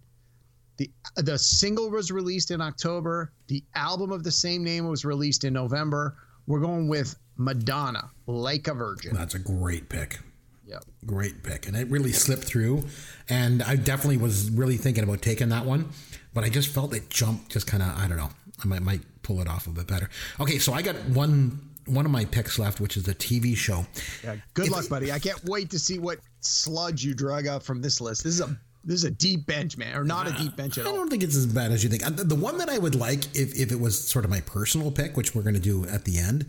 [0.79, 3.33] The, the single was released in October.
[3.47, 6.15] The album of the same name was released in November.
[6.47, 9.13] We're going with Madonna, Like a Virgin.
[9.13, 10.19] That's a great pick.
[10.65, 10.85] Yep.
[11.05, 12.83] Great pick, and it really slipped through.
[13.27, 15.89] And I definitely was really thinking about taking that one,
[16.33, 17.51] but I just felt it jumped.
[17.51, 18.29] Just kind of, I don't know.
[18.63, 20.09] I might might pull it off a bit better.
[20.39, 23.85] Okay, so I got one one of my picks left, which is a TV show.
[24.23, 25.11] Yeah, good If- luck, buddy.
[25.11, 28.23] I can't wait to see what sludge you drug up from this list.
[28.23, 30.85] This is a this is a deep bench, man, or not a deep bench at
[30.85, 30.93] all.
[30.93, 32.05] I don't think it's as bad as you think.
[32.05, 34.91] Uh, The one that I would like, if, if it was sort of my personal
[34.91, 36.45] pick, which we're going to do at the end,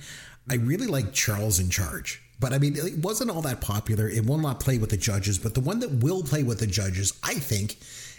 [0.48, 2.22] I really like Charles in Charge.
[2.38, 4.08] But I mean, it wasn't all that popular.
[4.08, 5.38] It will not play with the judges.
[5.38, 7.76] But the one that will play with the judges, I think,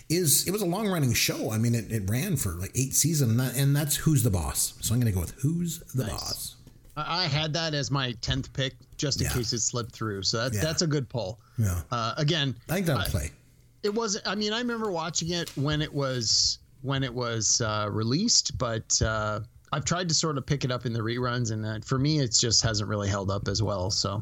[0.10, 1.52] is it was a long running show.
[1.52, 4.30] I mean, it, it ran for like eight seasons, and, that, and that's Who's the
[4.30, 4.74] Boss.
[4.82, 6.56] So I'm going to go with Who's the Boss.
[6.98, 9.34] I had that as my tenth pick, just in Yeah.
[9.34, 10.22] case it slipped through.
[10.24, 10.62] So that's Yeah.
[10.62, 11.40] that's a good pull.
[11.58, 11.82] Yeah.
[11.90, 13.32] Uh, again, I think that'll play.
[13.84, 14.28] It wasn't.
[14.28, 19.00] I mean, I remember watching it when it was when it was uh, released, but
[19.02, 19.40] uh,
[19.72, 22.20] I've tried to sort of pick it up in the reruns, and uh, for me,
[22.20, 23.92] it just hasn't really held up as well.
[23.92, 24.22] So,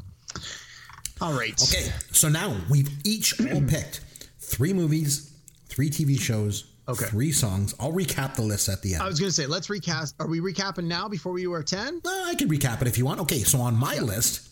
[1.20, 4.00] all right, Okay, so now we've each all picked
[4.38, 5.32] three movies,
[5.68, 7.06] three TV shows, Okay.
[7.06, 7.74] three songs.
[7.78, 9.02] I'll recap the list at the end.
[9.02, 10.16] I was going to say, let's recast.
[10.18, 12.00] Are we recapping now before we were ten?
[12.04, 13.20] Uh, I can recap it if you want.
[13.20, 14.48] Okay, so on my list,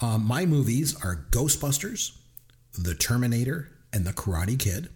[0.00, 2.12] um, my movies are Ghostbusters,
[2.78, 4.88] The Terminator, and The Karate Kid.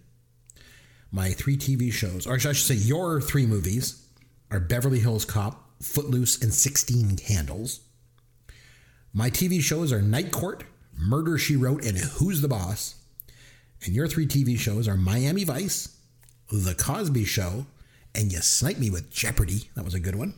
[1.11, 4.07] My three TV shows, or I should say, your three movies
[4.51, 7.81] are Beverly Hills Cop, Footloose, and 16 Candles.
[9.13, 10.65] My TV shows are Night Court,
[10.99, 12.97] Murder She Wrote, and Who's the Boss.
[13.85, 15.97] And your three TV shows are Miami Vice,
[16.51, 17.67] The Cosby Show,
[18.15, 19.71] and You Snipe Me with Jeopardy.
[19.77, 20.35] That was a good one.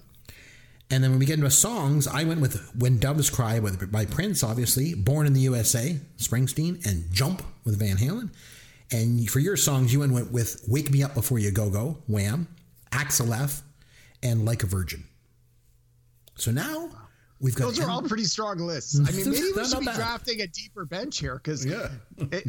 [0.91, 4.45] And then when we get into songs, I went with When Doves Cry by Prince,
[4.45, 8.31] obviously, Born in the USA, Springsteen, and Jump with Van Halen.
[8.93, 12.47] And for your songs, you went with Wake Me Up Before You Go Go, Wham,
[12.93, 13.63] Axel F,
[14.23, 15.05] and Like a Virgin.
[16.37, 16.91] So now
[17.39, 18.99] We've got Those are all pretty strong lists.
[18.99, 19.97] I mean, maybe we should be bad.
[19.97, 21.89] drafting a deeper bench here because Yeah.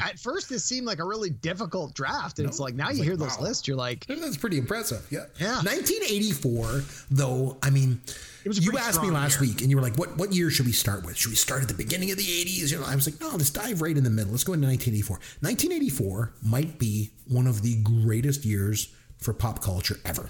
[0.01, 3.17] at first this seemed like a really difficult draft, and it's like now you hear
[3.17, 5.05] those lists, you're like, That's pretty impressive.
[5.09, 5.25] Yeah.
[5.39, 5.55] Yeah.
[5.63, 7.99] 1984, though, I mean,
[8.45, 9.49] It was you asked me last year.
[9.49, 11.17] week and you were like, what, what year should we start with?
[11.17, 12.71] Should we start at the beginning of the 80s?
[12.71, 14.31] You know, I was like, no, let's dive right in the middle.
[14.31, 15.17] Let's go into 1984.
[15.41, 20.29] 1984 might be one of the greatest years for pop culture ever.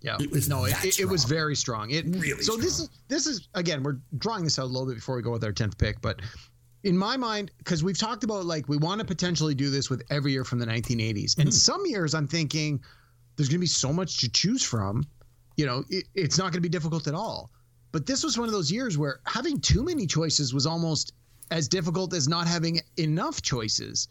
[0.00, 1.90] Yeah, It was no, it, it, it was very strong.
[1.90, 4.94] It Really so this is this is again we're drawing this out a little bit
[4.96, 6.20] before we go with our tenth pick, but
[6.84, 10.02] in my mind, because we've talked about like we want to potentially do this with
[10.10, 11.40] every year from the 1980s, Mm-hmm.
[11.42, 12.80] and some years I'm thinking
[13.36, 15.04] there's going to be so much to choose from,
[15.56, 17.50] you know, it, it's not going to be difficult at all.
[17.90, 21.12] But this was one of those years where having too many choices was almost
[21.50, 24.06] as difficult as not having enough choices.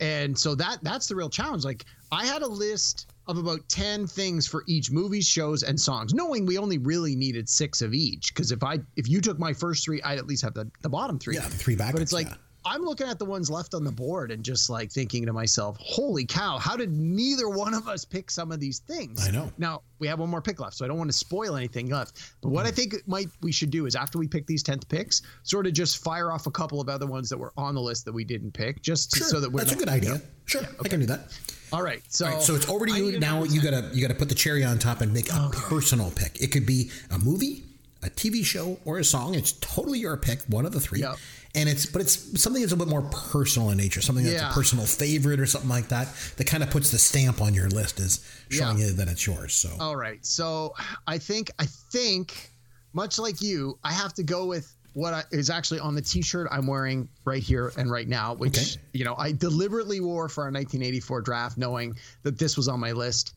[0.00, 1.64] And so that that's the real challenge.
[1.64, 6.12] Like i had a list of about 10 things for each movies shows and songs
[6.12, 9.52] knowing we only really needed six of each because if i if you took my
[9.52, 12.12] first three i'd at least have the, the bottom three Yeah, the three but it's
[12.12, 12.34] like yeah.
[12.66, 15.76] i'm looking at the ones left on the board and just like thinking to myself
[15.80, 19.50] holy cow how did neither one of us pick some of these things I know.
[19.58, 22.34] now we have one more pick left so i don't want to spoil anything left
[22.42, 22.74] but what i Mm.
[22.76, 26.04] think might we should do is after we pick these 10th picks sort of just
[26.04, 28.52] fire off a couple of other ones that were on the list that we didn't
[28.52, 29.26] pick just Sure.
[29.28, 30.20] so that we're That's a good idea.
[30.46, 30.62] Sure.
[30.84, 31.32] I can do that.
[31.74, 32.02] All right.
[32.08, 33.42] So, All right, so it's over to you now.
[33.44, 36.40] You gotta you gotta put the cherry on top and make a personal pick.
[36.40, 37.64] It could be a movie,
[38.02, 39.34] a TV show, or a song.
[39.34, 41.00] It's totally your pick, one of the three.
[41.00, 41.16] Yep.
[41.56, 44.50] And it's but it's something that's a bit more personal in nature, something that's Yeah.
[44.50, 46.08] a personal favorite or something like that.
[46.36, 48.86] That kind of puts the stamp on your list as showing Yeah.
[48.86, 49.54] you that it's yours.
[49.54, 50.24] So All right.
[50.26, 50.74] So
[51.06, 52.50] I think I think
[52.92, 56.48] much like you, I have to go with what I, is actually on the T-shirt
[56.50, 58.80] I'm wearing right here and right now, which Okay.
[58.92, 62.92] you know I deliberately wore for our 1984 draft, knowing that this was on my
[62.92, 63.34] list.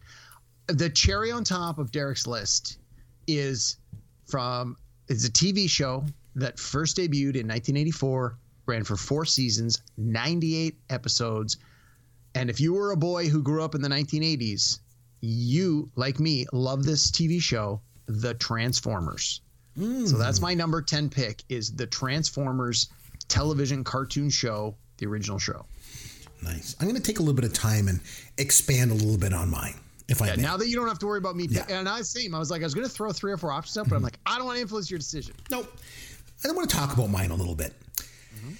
[0.67, 2.77] The cherry on top of Derek's list
[3.27, 3.77] is
[4.27, 10.75] from it's a TV show that first debuted in 1984, ran for four seasons, 98
[10.89, 11.57] episodes,
[12.35, 14.79] and if you were a boy who grew up in the 1980s,
[15.21, 19.41] you, like me, love this TV show, The Transformers.
[19.77, 20.45] So that's hmm.
[20.45, 22.89] my number 10 pick is The Transformers
[23.27, 25.65] television cartoon show, the original show.
[26.41, 26.75] nice.
[26.79, 27.99] I'm gonna take a little bit of time and
[28.37, 29.75] expand a little bit on mine,
[30.07, 31.65] if I Yeah, now that you don't have to worry about me, Yeah.
[31.69, 32.33] and I same.
[32.33, 33.99] I was like, I was going to throw three or four options up, but I'm
[33.99, 34.05] mm-hmm.
[34.05, 35.35] like, I don't want to influence your decision.
[35.51, 35.71] Nope.
[36.43, 37.73] I want to talk about mine a little bit.
[37.97, 38.53] Mm-hmm.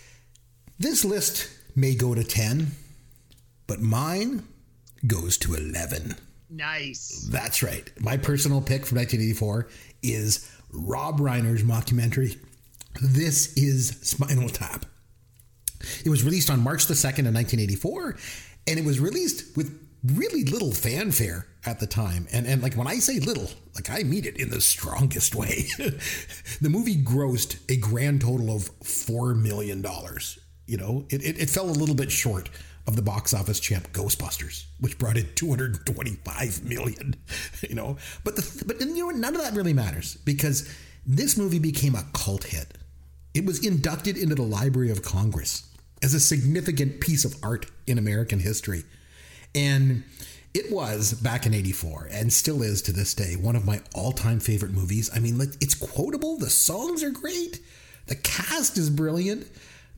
[0.80, 2.71] This list may go to 10,
[3.67, 4.43] but mine
[5.06, 6.15] goes to 11.
[6.49, 7.27] Nice.
[7.32, 7.89] That's right.
[7.99, 9.67] My personal pick from 1984
[10.01, 12.38] is Rob Reiner's mockumentary.
[13.01, 14.86] This is Spinal Tap.
[16.03, 18.17] It was released on March the 2nd of 1984,
[18.67, 22.27] and it was released with really little fanfare at the time.
[22.32, 25.65] And and like when I say little, like I mean it in the strongest way.
[25.77, 30.39] the movie grossed a grand total of four million dollars.
[30.65, 32.49] You know, it, it, it fell a little bit short
[32.88, 37.15] of the box office champ Ghostbusters, which brought in 225 million.
[37.67, 39.10] You know, but the but you know?
[39.10, 40.73] None of that really matters because
[41.06, 42.78] this movie became a cult hit.
[43.34, 45.67] It was inducted into the Library of Congress
[46.02, 48.84] as a significant piece of art in American history.
[49.56, 50.04] And
[50.54, 54.12] it was back in 84 and still is to this day one of my all
[54.12, 55.10] time favorite movies.
[55.13, 57.60] I mean, it's quotable, the songs are great,
[58.06, 59.47] the cast is brilliant.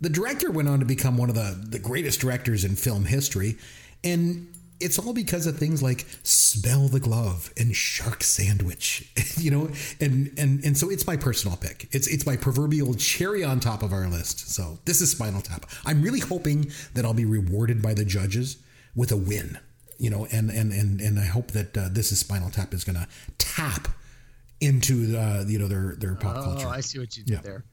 [0.02, 3.58] The director went on to become one of the, the greatest directors in film history.
[4.04, 9.70] And it's all because of things like Smell the Glove and Shark Sandwich, you know,
[10.00, 11.90] and and and so it's my personal pick.
[11.92, 14.50] It's it's my proverbial cherry on top of our list.
[14.56, 15.66] So this is Spinal Tap.
[15.86, 18.56] I'm really hoping that I'll be rewarded by the judges
[18.96, 19.60] with a win,
[19.98, 22.86] you know, and and and and I hope that uh, this is Spinal Tap is
[22.86, 23.08] going to
[23.38, 23.90] tap
[24.62, 26.68] into uh, you know their their pop culture.
[26.68, 27.42] Oh, I see what you did Yeah.
[27.42, 27.66] there.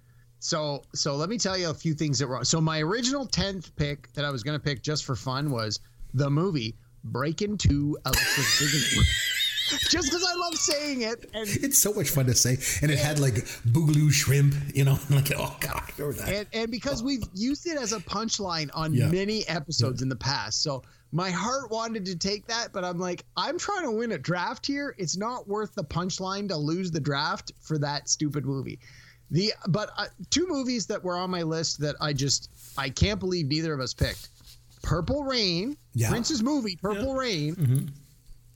[0.47, 2.45] So, so let me tell you a few things that were.
[2.45, 5.81] So, my original tenth pick that I was going to pick just for fun was
[6.15, 9.03] the movie Breakin' 2: Electric Boogaloo.
[9.91, 12.99] just because I love saying it, and It's so much fun to say, and it
[13.01, 13.35] had like
[13.73, 16.33] boogaloo shrimp, you know, like oh god, remember that?
[16.33, 19.09] and, and because we've used it as a punchline on Yeah.
[19.09, 20.63] many episodes in the past.
[20.63, 24.19] So my heart wanted to take that, but I'm like, I'm trying to win a
[24.19, 24.95] draft here.
[24.97, 28.79] It's not worth the punchline to lose the draft for that stupid movie.
[29.31, 33.19] The but uh, two movies that were on my list that I just I can't
[33.19, 34.29] believe neither of us picked.
[34.83, 36.11] Purple Rain, Yeah.
[36.11, 37.91] Prince's movie, Purple Rain,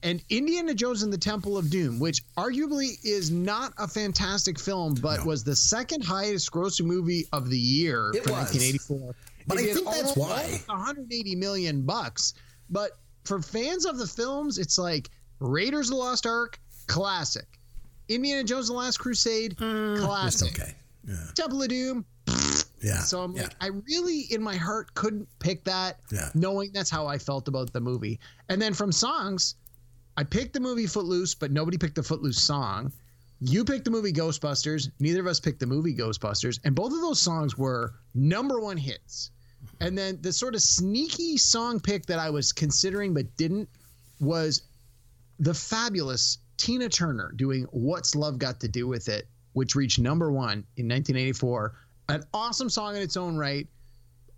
[0.05, 4.95] and Indiana Jones and the Temple of Doom, which arguably is not a fantastic film,
[4.95, 5.27] but No.
[5.27, 8.55] was the second highest grossing movie of the year It for was.
[8.55, 9.15] 1984.
[9.49, 10.63] But It I think that's why.
[10.67, 12.35] 180 million bucks.
[12.71, 12.93] But
[13.25, 17.50] for fans of the films, it's like Raiders of the Lost Ark, classic.
[18.11, 19.95] Indiana Jones and the Last Crusade, hmm.
[19.95, 20.61] Just classic.
[20.61, 20.75] okay.
[21.07, 21.17] Yeah.
[21.35, 22.05] Temple of Doom.
[22.83, 22.99] Yeah.
[23.01, 23.43] So I'm yeah.
[23.45, 26.31] like, I really, in my heart, couldn't pick that, Yeah.
[26.35, 28.19] knowing that's how I felt about the movie.
[28.49, 29.55] And then from songs,
[30.17, 32.93] I picked the movie Footloose, but nobody picked the Footloose song.
[33.41, 34.91] You picked the movie Ghostbusters.
[34.99, 36.59] Neither of us picked the movie Ghostbusters.
[36.65, 39.31] And both of those songs were number one hits.
[39.81, 43.69] And then the sort of sneaky song pick that I was considering but didn't
[44.21, 44.63] was
[45.39, 50.31] the fabulous Tina Turner doing What's Love Got to Do with It, which reached number
[50.31, 51.75] one in 1984.
[52.11, 53.67] An awesome song in its own right,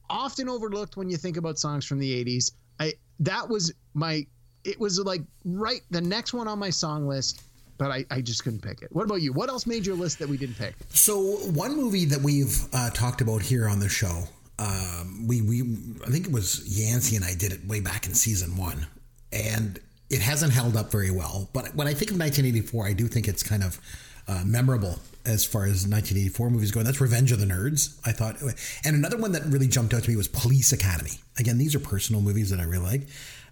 [0.08, 2.52] often overlooked when you think about songs from the 80s.
[2.78, 4.24] I that was my
[4.62, 7.42] it was like right the next one on my song list,
[7.76, 8.92] but I, I just couldn't pick it.
[8.92, 9.32] What about you?
[9.32, 10.76] What else made your list that we didn't pick?
[10.90, 11.18] So
[11.50, 14.28] one movie that we've uh, talked about here on the show,
[14.60, 15.62] um, we we
[16.06, 18.86] I think it was Yancey and I did it way back in season one,
[19.32, 19.80] and
[20.12, 21.48] it hasn't held up very well.
[21.52, 23.80] But when I think of 1984, I do think it's kind of
[24.28, 26.80] uh, memorable as far as 1984 movies go.
[26.80, 27.98] And that's Revenge of the Nerds.
[28.04, 28.36] I thought,
[28.84, 31.12] and another one that really jumped out to me was Police Academy.
[31.38, 33.02] Again, these are personal movies that I really like.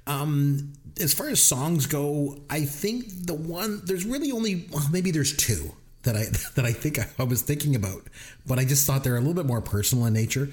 [0.06, 5.10] Um, as far as songs go, I think the one there's really only well, maybe
[5.10, 6.24] there's two that I
[6.56, 8.02] that I think I, I was thinking about,
[8.46, 10.48] but I just thought they're a little bit more personal in nature.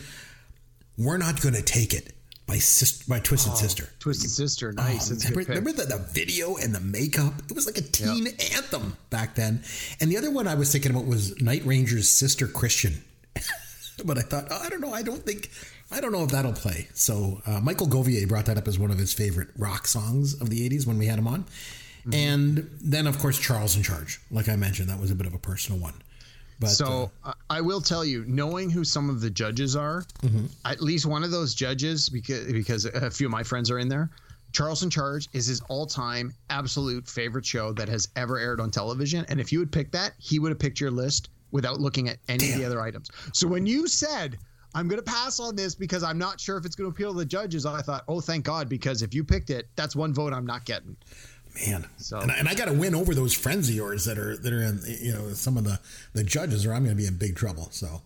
[0.97, 2.13] We're not going to take it
[2.47, 3.89] by sister my Twisted Sister.
[3.99, 5.11] Twisted Sister, nice.
[5.11, 7.33] Oh, remember remember the, the video and the makeup?
[7.49, 9.63] It was like a teen anthem back then.
[9.99, 13.03] And the other one I was thinking about was Night Ranger's sister Christian.
[14.05, 14.93] but I thought, oh, I don't know.
[14.93, 15.51] I don't think,
[15.91, 16.87] I don't know if that'll play.
[16.93, 20.49] So uh, Michael Govier brought that up as one of his favorite rock songs of
[20.49, 21.43] the 80s when we had him on.
[21.43, 22.13] Mm-hmm.
[22.13, 24.21] And then, of course, Charles in Charge.
[24.31, 25.95] Like I mentioned, that was a bit of a personal one.
[26.59, 30.03] But, uh, so I I will tell you, knowing who some of the judges are,
[30.23, 30.45] Mm-hmm.
[30.65, 33.87] at least one of those judges, because because a few of my friends are in
[33.89, 34.09] there.
[34.53, 39.25] Charles in Charge is his all-time absolute favorite show that has ever aired on television,
[39.29, 42.17] and if you had picked that, he would have picked your list without looking at
[42.27, 43.09] any of the other items.
[43.33, 44.37] So when you said
[44.75, 47.11] I'm going to pass on this because I'm not sure if it's going to appeal
[47.13, 50.13] to the judges, I thought, oh, thank God, because if you picked it, that's one
[50.13, 50.95] vote I'm not getting.
[51.65, 54.17] Man, So- and I, and I got to win over those friends of yours that
[54.19, 55.79] are that are in you know some of the
[56.13, 57.69] the judges, or I'm going to be in big trouble.
[57.71, 58.01] So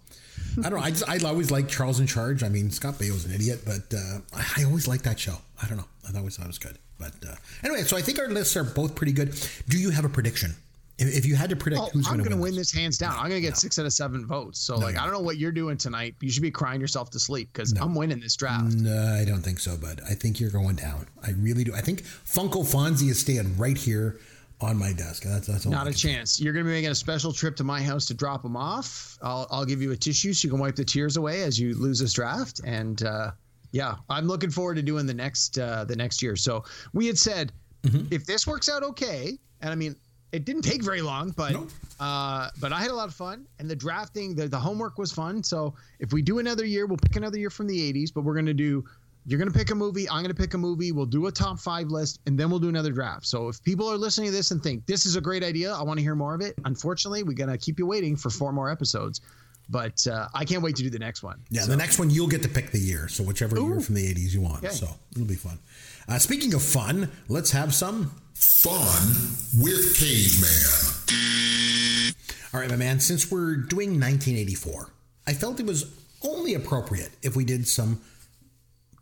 [0.60, 0.86] I don't know.
[0.86, 2.44] I just I always like Charles in Charge.
[2.44, 5.38] I mean, Scott Baio was an idiot, but uh, I, I always liked that show.
[5.62, 5.86] I don't know.
[6.14, 6.78] I always thought it was good.
[7.00, 9.34] But uh, anyway, so I think our lists are both pretty good.
[9.68, 10.56] Do you have a prediction?
[11.02, 12.98] If, if you had to predict Oh, who's I'm going to win, win this hands
[12.98, 13.14] down.
[13.14, 14.60] I'm going to get six out of seven votes.
[14.60, 16.16] So, like, I don't know what you're doing tonight.
[16.22, 18.76] You should be crying yourself to sleep because I'm winning this draft.
[18.76, 20.02] No, I don't think so, bud.
[20.10, 21.08] I think you're going down.
[21.26, 21.74] I really do.
[21.74, 24.20] I think Funko Fonzie is staying right here
[24.62, 25.24] on my desk.
[25.24, 25.72] That's that's all.
[25.72, 26.40] Not a chance.
[26.40, 29.18] You're going to be making a special trip to my house to drop them off.
[29.24, 31.74] I'll, I'll give you a tissue so you can wipe the tears away as you
[31.74, 32.62] lose this draft.
[32.64, 33.32] And uh,
[33.72, 36.36] yeah, I'm looking forward to doing the next uh, the next year.
[36.36, 37.52] So we had said
[37.84, 38.14] Mm-hmm.
[38.14, 39.96] if this works out okay, and I mean
[40.32, 41.68] it didn't take very long, but No.
[42.00, 45.12] uh, but I had a lot of fun, and the drafting, the, the homework was
[45.12, 45.44] fun.
[45.44, 48.34] So if we do another year, we'll pick another year from the '80s, but we're
[48.34, 48.84] going to do.
[49.28, 50.10] You're going to pick a movie.
[50.10, 50.92] I'm going to pick a movie.
[50.92, 53.28] We'll do a top five list, and then we'll do another draft.
[53.28, 55.84] So if people are listening to this and think this is a great idea, I
[55.84, 56.56] want to hear more of it.
[56.66, 59.22] Unfortunately, we're going to keep you waiting for four more episodes,
[59.70, 61.40] but uh, I can't wait to do the next one.
[61.52, 63.08] Yeah, the next one you'll get to pick the year.
[63.10, 64.64] So whichever year from the 80s you want.
[64.64, 64.74] Okay.
[64.74, 65.60] So it'll be fun.
[66.08, 68.12] Uh, speaking of fun, let's have some.
[68.42, 72.14] Fun with Caveman.
[72.54, 74.90] All right, my man, since we're doing 1984,
[75.28, 75.86] I felt it was
[76.24, 78.02] only appropriate if we did some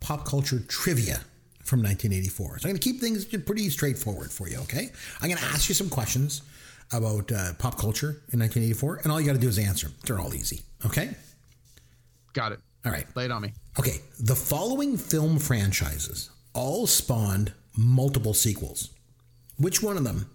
[0.00, 1.20] pop culture trivia
[1.64, 2.58] from 1984.
[2.58, 4.90] So I'm going to keep things pretty straightforward for you, okay?
[5.22, 6.42] I'm going to ask you some questions
[6.92, 9.86] about uh, pop culture in 1984, and all you got to do is answer.
[9.86, 9.94] 'em.
[10.04, 11.14] They're all easy, okay?
[12.34, 12.60] Got it.
[12.84, 13.06] All right.
[13.16, 13.52] Lay it on me.
[13.78, 18.90] Okay, the following film franchises all spawned multiple sequels.
[19.60, 20.30] Which one of them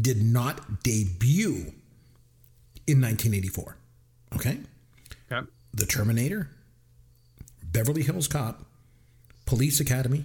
[0.00, 1.74] did not debut
[2.86, 3.76] in 1984?
[4.36, 4.58] Okay?
[5.30, 5.46] Okay.
[5.74, 6.48] The Terminator,
[7.62, 8.64] Beverly Hills Cop,
[9.44, 10.24] Police Academy,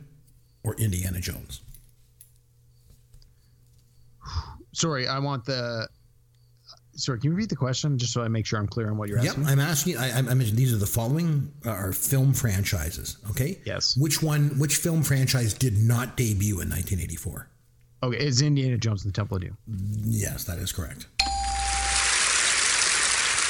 [0.63, 1.61] or Indiana Jones?
[4.71, 5.87] Sorry, I want the.
[6.95, 9.09] Sorry, can you repeat the question just so I make sure I'm clear on what
[9.09, 9.43] you're asking?
[9.43, 9.59] Yep, asking?
[9.59, 9.97] I'm asking.
[9.97, 13.17] I, I mentioned these are the following uh, are film franchises.
[13.31, 13.59] Okay.
[13.65, 13.97] Yes.
[13.97, 14.57] Which one?
[14.59, 17.49] Which film franchise did not debut in 1984?
[18.02, 19.58] Okay, it's Indiana Jones and the Temple of Doom.
[20.06, 21.08] Yes, that is correct.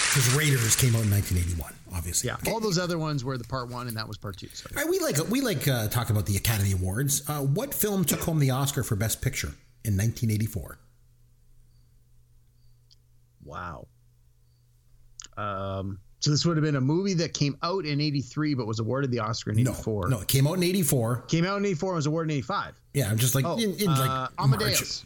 [0.09, 2.29] Because Raiders came out in 1981, obviously.
[2.29, 2.51] Yeah, Okay.
[2.51, 4.47] all those other ones were the part one, and that was part two.
[4.53, 4.67] So.
[4.73, 7.21] Right, we like we like uh, talking about the Academy Awards.
[7.29, 9.49] Uh, what film took home the Oscar for Best Picture
[9.85, 10.79] in 1984?
[13.43, 13.87] Wow.
[15.37, 18.79] Um, so this would have been a movie that came out in '83, but was
[18.79, 20.09] awarded the Oscar in '84.
[20.09, 21.23] no, it came out in '84.
[21.27, 22.73] Came out in '84 and was awarded in '85.
[22.93, 25.05] Yeah, I'm just like Oh, in, in uh, like Amadeus.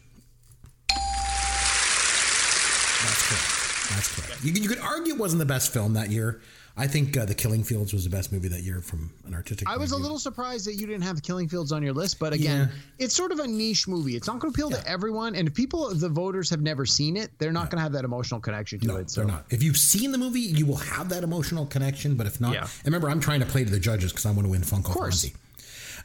[3.90, 4.44] That's correct.
[4.44, 6.40] You, you could argue it wasn't the best film that year.
[6.76, 9.68] I think uh, The Killing Fields was the best movie that year from an artistic.
[9.68, 10.02] I was a of view.
[10.02, 12.68] little surprised that you didn't have The Killing Fields on your list, but again,
[12.98, 14.16] it's sort of a niche movie.
[14.16, 17.16] It's not going to appeal to everyone, and if people, the voters have never seen
[17.16, 19.08] it, they're not going to have that emotional connection to No, it.
[19.10, 19.44] So they're not.
[19.50, 22.16] If you've seen the movie, you will have that emotional connection.
[22.16, 22.62] But if not, Yeah.
[22.62, 24.84] and remember, I'm trying to play to the judges because I want to win Funko
[24.86, 25.20] course.
[25.20, 25.34] Frenzy.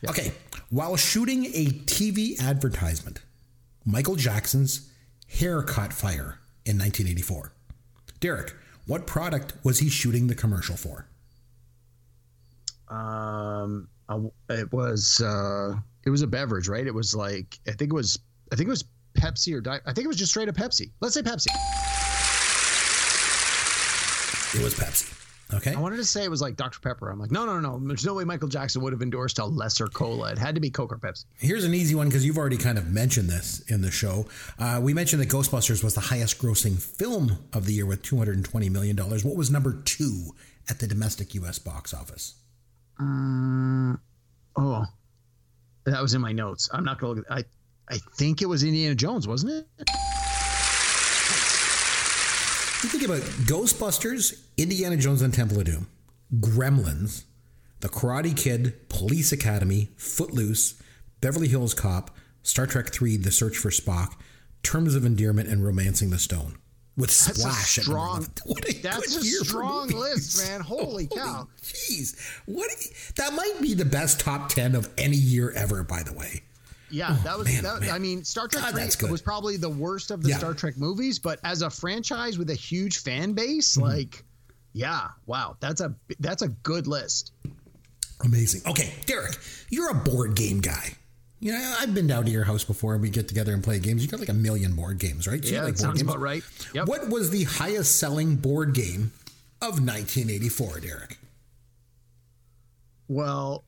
[0.07, 0.31] Okay,
[0.69, 3.21] while shooting a TV advertisement,
[3.85, 4.87] Michael Jackson's
[5.27, 7.51] hair caught fire in 1984.
[8.19, 8.53] Derek,
[8.89, 11.07] what product was he shooting the commercial for?
[12.89, 15.75] Um, I- it was uh,
[16.05, 16.85] it was a beverage, right?
[16.87, 18.17] It was like I think it was
[18.51, 18.83] I think it was
[19.15, 20.91] Pepsi or Di- I think it was just straight up Pepsi.
[21.01, 21.47] Let's say Pepsi.
[24.55, 25.13] It was Pepsi.
[25.51, 25.73] Okay.
[25.73, 27.09] I wanted to say it was like Dr Pepper.
[27.09, 27.79] I'm like, no, no, no.
[27.83, 30.31] There's no way Michael Jackson would have endorsed a lesser cola.
[30.31, 31.25] It had to be Coke or Pepsi.
[31.39, 34.27] Here's an easy one because you've already kind of mentioned this in the show.
[34.59, 38.69] Uh, we mentioned that Ghostbusters was the highest grossing film of the year with $220
[38.69, 38.95] million.
[38.95, 40.35] What was number two
[40.69, 41.57] at the domestic U.S.
[41.57, 42.35] box office?
[42.99, 43.99] Um,
[44.55, 44.85] oh,
[45.85, 46.69] that was in my notes.
[46.71, 47.25] I'm not gonna look.
[47.31, 47.43] I
[47.89, 49.89] I think it was Indiana Jones, wasn't it?
[52.81, 55.87] You think about Ghostbusters, Indiana Jones and Temple of Doom,
[56.39, 57.25] Gremlins,
[57.81, 60.81] The Karate Kid, Police Academy, Footloose,
[61.19, 64.13] Beverly Hills Cop, Star Trek III, The Search for Spock,
[64.63, 66.57] Terms of Endearment, and Romancing the Stone.
[66.95, 68.27] With That's a Splash number strong.
[68.45, 70.61] What a That's good a strong list, man.
[70.61, 71.49] Holy cow!
[71.61, 72.69] Jeez, what?
[73.17, 75.83] That might be the best top ten of any year ever.
[75.83, 76.43] By the way,
[76.91, 77.47] Yeah, that was.
[77.47, 77.89] man, that, man.
[77.91, 80.37] I mean, Star Trek God, 3 was probably the worst of the Yeah.
[80.39, 83.81] Star Trek movies, but as a franchise with a huge fan base, Mm-hmm.
[83.83, 84.23] like,
[84.73, 87.31] yeah, wow, that's a that's a good list.
[88.23, 88.61] amazing.
[88.67, 89.37] Okay, Derek,
[89.69, 90.93] you're a board game guy.
[91.41, 93.79] You know, I've been down to your house before and we get together and play
[93.79, 94.01] games.
[94.03, 95.43] You got like a million board games, right?
[95.43, 96.11] So Yeah, like sounds games.
[96.11, 96.43] about right.
[96.73, 96.87] Yep.
[96.87, 99.13] What was the highest selling board game
[99.61, 101.17] of 1984, Derek?
[103.07, 103.63] Well,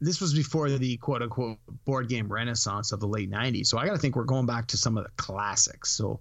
[0.00, 3.66] this was before the quote unquote board game renaissance of the late 90s.
[3.66, 5.90] So I got to think we're going back to some of the classics.
[5.90, 6.20] So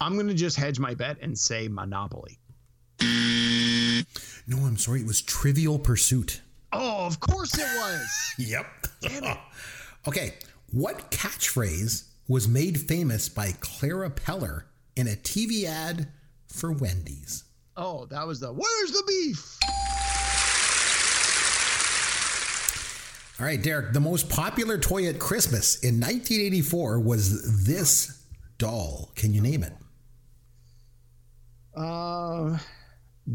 [0.00, 2.38] I'm going to just hedge my bet and say Monopoly.
[4.46, 5.00] No, I'm sorry.
[5.00, 6.40] It was Trivial Pursuit.
[6.72, 8.08] Oh, of course it was.
[8.38, 8.66] Yep.
[10.08, 10.34] okay.
[10.72, 14.64] What catchphrase was made famous by Clara Peller
[14.96, 16.08] in a TV ad
[16.48, 17.44] for Wendy's?
[17.76, 19.58] oh, that was the where's the beef?
[23.40, 28.22] All right, Derek, the most popular toy at Christmas in 1984 was this
[28.58, 29.10] doll.
[29.16, 29.72] Can you name it?
[31.76, 32.56] Uh,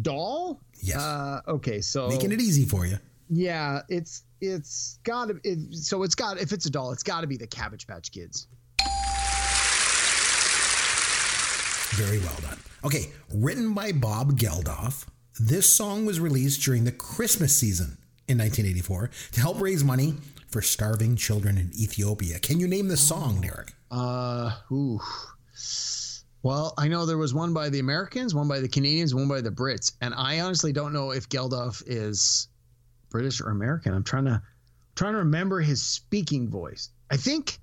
[0.02, 0.62] doll?
[0.82, 0.98] Yes.
[0.98, 2.98] Uh, okay, so Making it easy for you.
[3.30, 7.20] yeah, it's it's got to it, so it's got if it's a doll, it's got
[7.22, 8.48] to be the Cabbage Patch Kids.
[11.98, 12.58] Very well done.
[12.86, 15.06] Okay, written by Bob Geldof,
[15.38, 17.98] this song was released during the Christmas season
[18.30, 20.14] in 1984 to help raise money
[20.48, 22.40] for starving children in Ethiopia.
[22.40, 23.74] Can you name the song, Derek?
[23.92, 25.00] Uh, ooh.
[26.42, 29.42] Well, I know there was one by the Americans, one by the Canadians, one by
[29.42, 32.48] the Brits, and I honestly don't know if Geldof is
[33.10, 33.94] British or American.
[33.94, 34.42] I'm trying to
[34.96, 36.90] trying to remember his speaking voice.
[37.12, 37.60] I think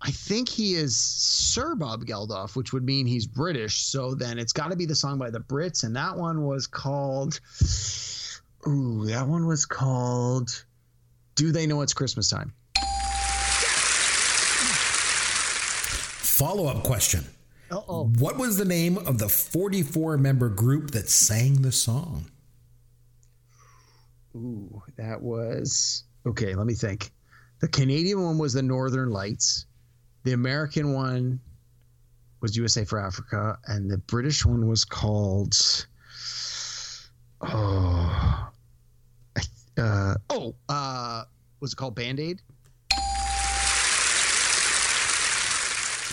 [0.00, 3.82] I think he is Sir Bob Geldof, which would mean he's British.
[3.82, 6.66] So then it's got to be the song by the Brits, and that one was
[6.68, 7.40] called.
[8.66, 10.64] Ooh, that one was called.
[11.34, 12.52] Do they know it's Christmas time?
[16.20, 17.24] Follow up question.
[17.70, 18.04] Uh-oh.
[18.18, 22.26] What was the name of the 44 member group that sang the song?
[24.36, 26.54] Ooh, that was okay.
[26.54, 27.10] Let me think.
[27.60, 29.66] The Canadian one was the Northern Lights.
[30.24, 31.40] The American one
[32.40, 35.56] was USA for Africa, and the British one was called.
[37.40, 38.47] Oh, I-
[39.78, 41.24] uh, oh, uh,
[41.60, 42.42] was it called Band Aid?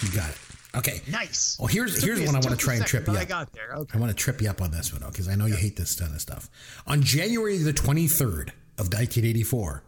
[0.01, 0.37] You got it.
[0.75, 1.01] Okay.
[1.09, 1.57] Nice.
[1.59, 3.27] Well, here's here's one I want to try and trip you I up.
[3.27, 3.73] got there.
[3.75, 3.97] Okay.
[3.97, 5.97] I want to trip you up on this one because I know you hate this
[5.99, 6.49] kind of stuff.
[6.85, 9.83] On January the 23rd of 1984,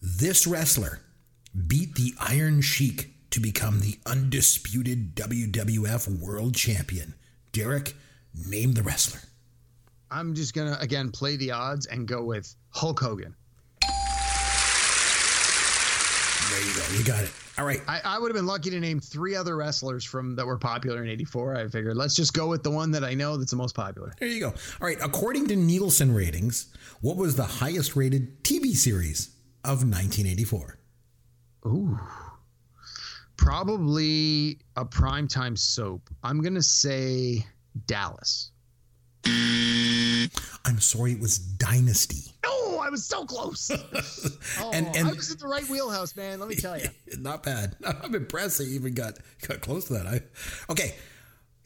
[0.00, 1.00] this wrestler
[1.66, 7.14] beat the Iron Sheik to become the undisputed WWF World Champion.
[7.52, 7.94] Derek,
[8.48, 9.20] name the wrestler.
[10.10, 13.34] I'm just gonna again play the odds and go with Hulk Hogan.
[16.50, 16.82] There you go.
[16.98, 17.30] You got it.
[17.58, 17.80] All right.
[17.86, 21.02] I, I would have been lucky to name three other wrestlers from that were popular
[21.02, 21.56] in '84.
[21.56, 24.12] I figured let's just go with the one that I know that's the most popular.
[24.18, 24.48] There you go.
[24.48, 24.98] All right.
[25.02, 29.28] According to Nielsen ratings, what was the highest rated TV series
[29.64, 30.78] of 1984?
[31.66, 31.98] Ooh,
[33.36, 36.08] probably a primetime soap.
[36.24, 37.46] I'm gonna say
[37.86, 38.50] Dallas.
[39.24, 42.32] I'm sorry, it was Dynasty.
[42.90, 43.70] I was so close.
[44.60, 46.40] oh, And- and- I was in the right wheelhouse, man.
[46.40, 46.88] Let me tell you.
[47.20, 47.76] Not bad.
[47.84, 49.16] I'm impressed that you even got
[49.46, 50.08] got close to that.
[50.08, 50.22] I,
[50.72, 50.96] okay,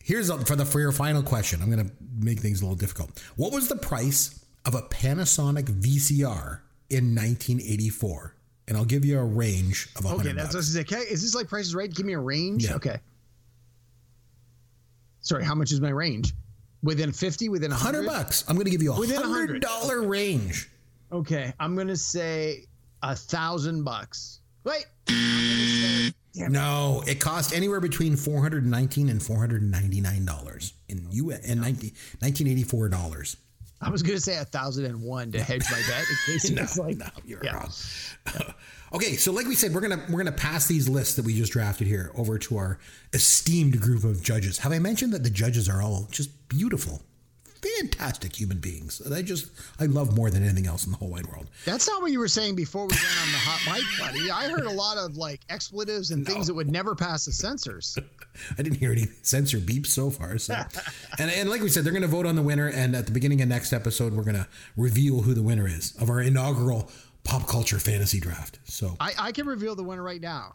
[0.03, 1.63] here's a, for the for your final question.
[1.63, 3.23] I'm going to make things a little difficult.
[3.37, 6.61] What was the price of a Panasonic VCR
[6.91, 8.37] in 1984?
[8.69, 10.77] And I'll give you a range of 100 Okay, that's what I was.
[10.77, 11.91] Okay, is this like prices Right?
[11.91, 12.67] Give me a range.
[12.67, 12.75] Yeah.
[12.75, 12.99] Okay.
[15.21, 16.35] Sorry, how much is my range?
[16.83, 17.49] Within fifty?
[17.49, 18.45] Within 100 100 bucks.
[18.47, 19.63] I'm going to give you a Within hundred 100.
[19.63, 20.69] dollar range.
[21.15, 22.65] Okay, I'm gonna say
[23.05, 24.41] a thousand bucks.
[24.65, 24.87] Wait.
[25.09, 26.49] Say.
[26.49, 33.37] No, it cost anywhere between 419 and 499 dollars in U in 19, 1984 dollars.
[33.81, 36.79] I was gonna say a thousand and one to hedge my bet in case was
[36.79, 37.59] like no, you're yeah.
[37.59, 37.71] wrong.
[38.95, 41.53] okay, so like we said, we're gonna we're gonna pass these lists that we just
[41.53, 42.81] drafted here over to our
[43.13, 44.59] esteemed group of judges.
[44.59, 47.03] Have I mentioned that the judges are all just beautiful,
[47.65, 49.51] fantastic human beings that I just
[49.81, 51.49] I love more than anything else in the whole wide world?
[51.65, 54.31] That's not what you were saying before we went on the hot mic, buddy.
[54.31, 57.97] I heard a lot of like expletives and things that would never pass the censors.
[58.59, 60.39] I didn't hear any censor beeps so far.
[60.39, 60.55] So,
[61.19, 63.13] and and like we said, they're going to vote on the winner, and at the
[63.13, 66.91] beginning of next episode, we're going to reveal who the winner is of our inaugural
[67.23, 68.59] pop culture fantasy draft.
[68.65, 70.55] So, I, I can reveal the winner right now.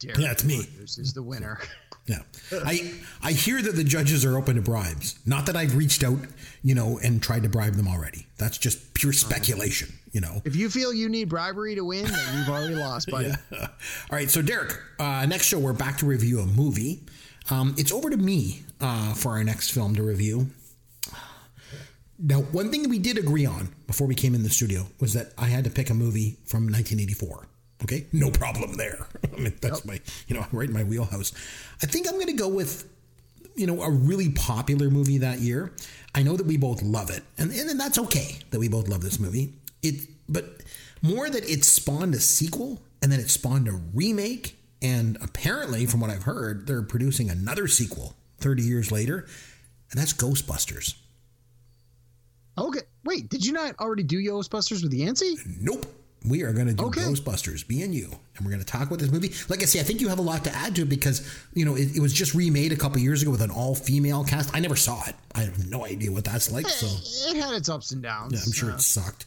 [0.00, 0.62] Derek Yeah, it's me.
[0.78, 1.58] This is the winner.
[2.08, 2.22] yeah,
[2.64, 5.18] I I hear that the judges are open to bribes.
[5.26, 6.18] Not that I've reached out,
[6.62, 8.26] you know, and tried to bribe them already.
[8.38, 10.40] That's just pure speculation, you know.
[10.44, 13.32] If you feel you need bribery to win, then you've already lost, buddy.
[13.52, 13.68] All
[14.10, 17.04] right, so Derek, uh, next show we're back to review a movie.
[17.50, 20.48] Um, it's over to me uh, for our next film to review.
[22.18, 25.12] Now, one thing that we did agree on before we came in the studio was
[25.12, 27.46] that I had to pick a movie from 1984.
[27.82, 29.06] Okay, no problem there.
[29.36, 31.32] I mean, that's my, you know, right in my wheelhouse.
[31.82, 32.88] I think I'm going to go with,
[33.54, 35.72] you know, a really popular movie that year.
[36.14, 39.02] I know that we both love it, and and that's okay that we both love
[39.02, 39.54] this movie.
[39.82, 40.62] It, but
[41.02, 46.00] more that it spawned a sequel, and then it spawned a remake, and apparently, from
[46.00, 49.26] what I've heard, they're producing another sequel 30 years later,
[49.90, 50.94] and that's Ghostbusters.
[52.56, 52.80] Okay.
[53.04, 55.36] Wait, did you not already do Ghostbusters with Yancey?
[55.60, 55.86] Nope.
[56.26, 57.02] We are going to do Okay.
[57.02, 59.32] Ghostbusters, me and you, and we're going to talk about this movie.
[59.48, 61.22] Like I say, I think you have a lot to add to it because
[61.54, 64.54] you know it, it was just remade a couple years ago with an all-female cast.
[64.54, 65.14] I never saw it.
[65.34, 66.66] I have no idea what that's like.
[66.68, 66.86] So
[67.30, 68.32] It had its ups and downs.
[68.32, 69.26] yeah, I'm sure Uh, it sucked.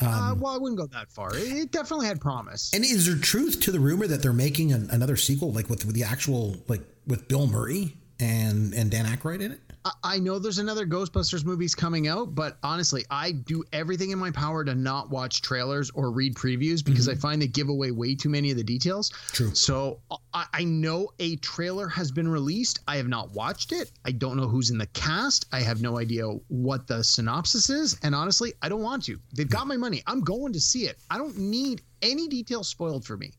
[0.00, 1.36] uh, well, I wouldn't go that far.
[1.36, 2.72] It, it definitely had promise.
[2.74, 5.84] And is there truth to the rumor that they're making an, another sequel, like with,
[5.86, 9.60] with the actual, like with Bill Murray and and Dan Aykroyd in it?
[10.02, 14.30] I, know there's another Ghostbusters movies coming out, but honestly, I do everything in my
[14.30, 17.20] power to not watch trailers or read previews because I mm-hmm.
[17.20, 19.10] find they give away way too many of the details.
[19.32, 19.54] True.
[19.54, 20.00] So
[20.32, 22.80] I, I know a trailer has been released.
[22.88, 23.90] I have not watched it.
[24.06, 25.46] I don't know who's in the cast.
[25.52, 27.98] I have no idea what the synopsis is.
[28.02, 29.18] And honestly, I don't want to.
[29.34, 30.02] They've got my money.
[30.06, 30.98] I'm going to see it.
[31.10, 33.32] I don't need any details spoiled for me.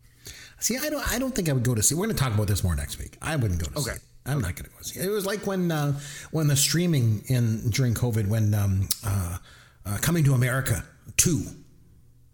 [0.60, 1.08] See, I don't.
[1.12, 1.96] I don't think I would go to see.
[1.96, 3.18] We're going to talk about this more next week.
[3.22, 3.92] I wouldn't go to see.
[3.92, 4.00] Okay.
[4.26, 5.00] I'm not going to go see.
[5.00, 5.06] It.
[5.06, 6.00] it was like when uh,
[6.32, 9.38] when the streaming in during COVID when um, uh,
[9.86, 10.84] uh, Coming to America
[11.18, 11.44] two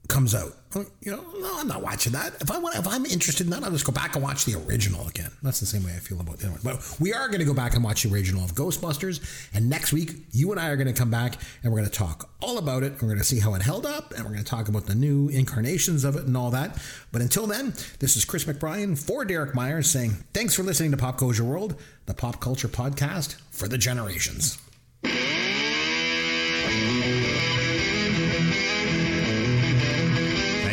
[0.08, 0.56] comes out.
[0.74, 2.41] You know, no, I'm not watching that.
[2.41, 4.55] If I want, if I'm interested in that, I'll just go back and watch the
[4.67, 5.32] original again.
[5.43, 6.61] That's the same way I feel about the other one.
[6.63, 9.19] But we are going to go back and watch the original of Ghostbusters.
[9.53, 11.97] And next week, you and I are going to come back and we're going to
[11.97, 12.93] talk all about it.
[12.93, 14.95] We're going to see how it held up, and we're going to talk about the
[14.95, 16.78] new incarnations of it and all that.
[17.11, 20.97] But until then, this is Chris McBrien for Derek Myers saying thanks for listening to
[20.97, 24.57] Pop Goes Your World, the pop culture podcast for the generations.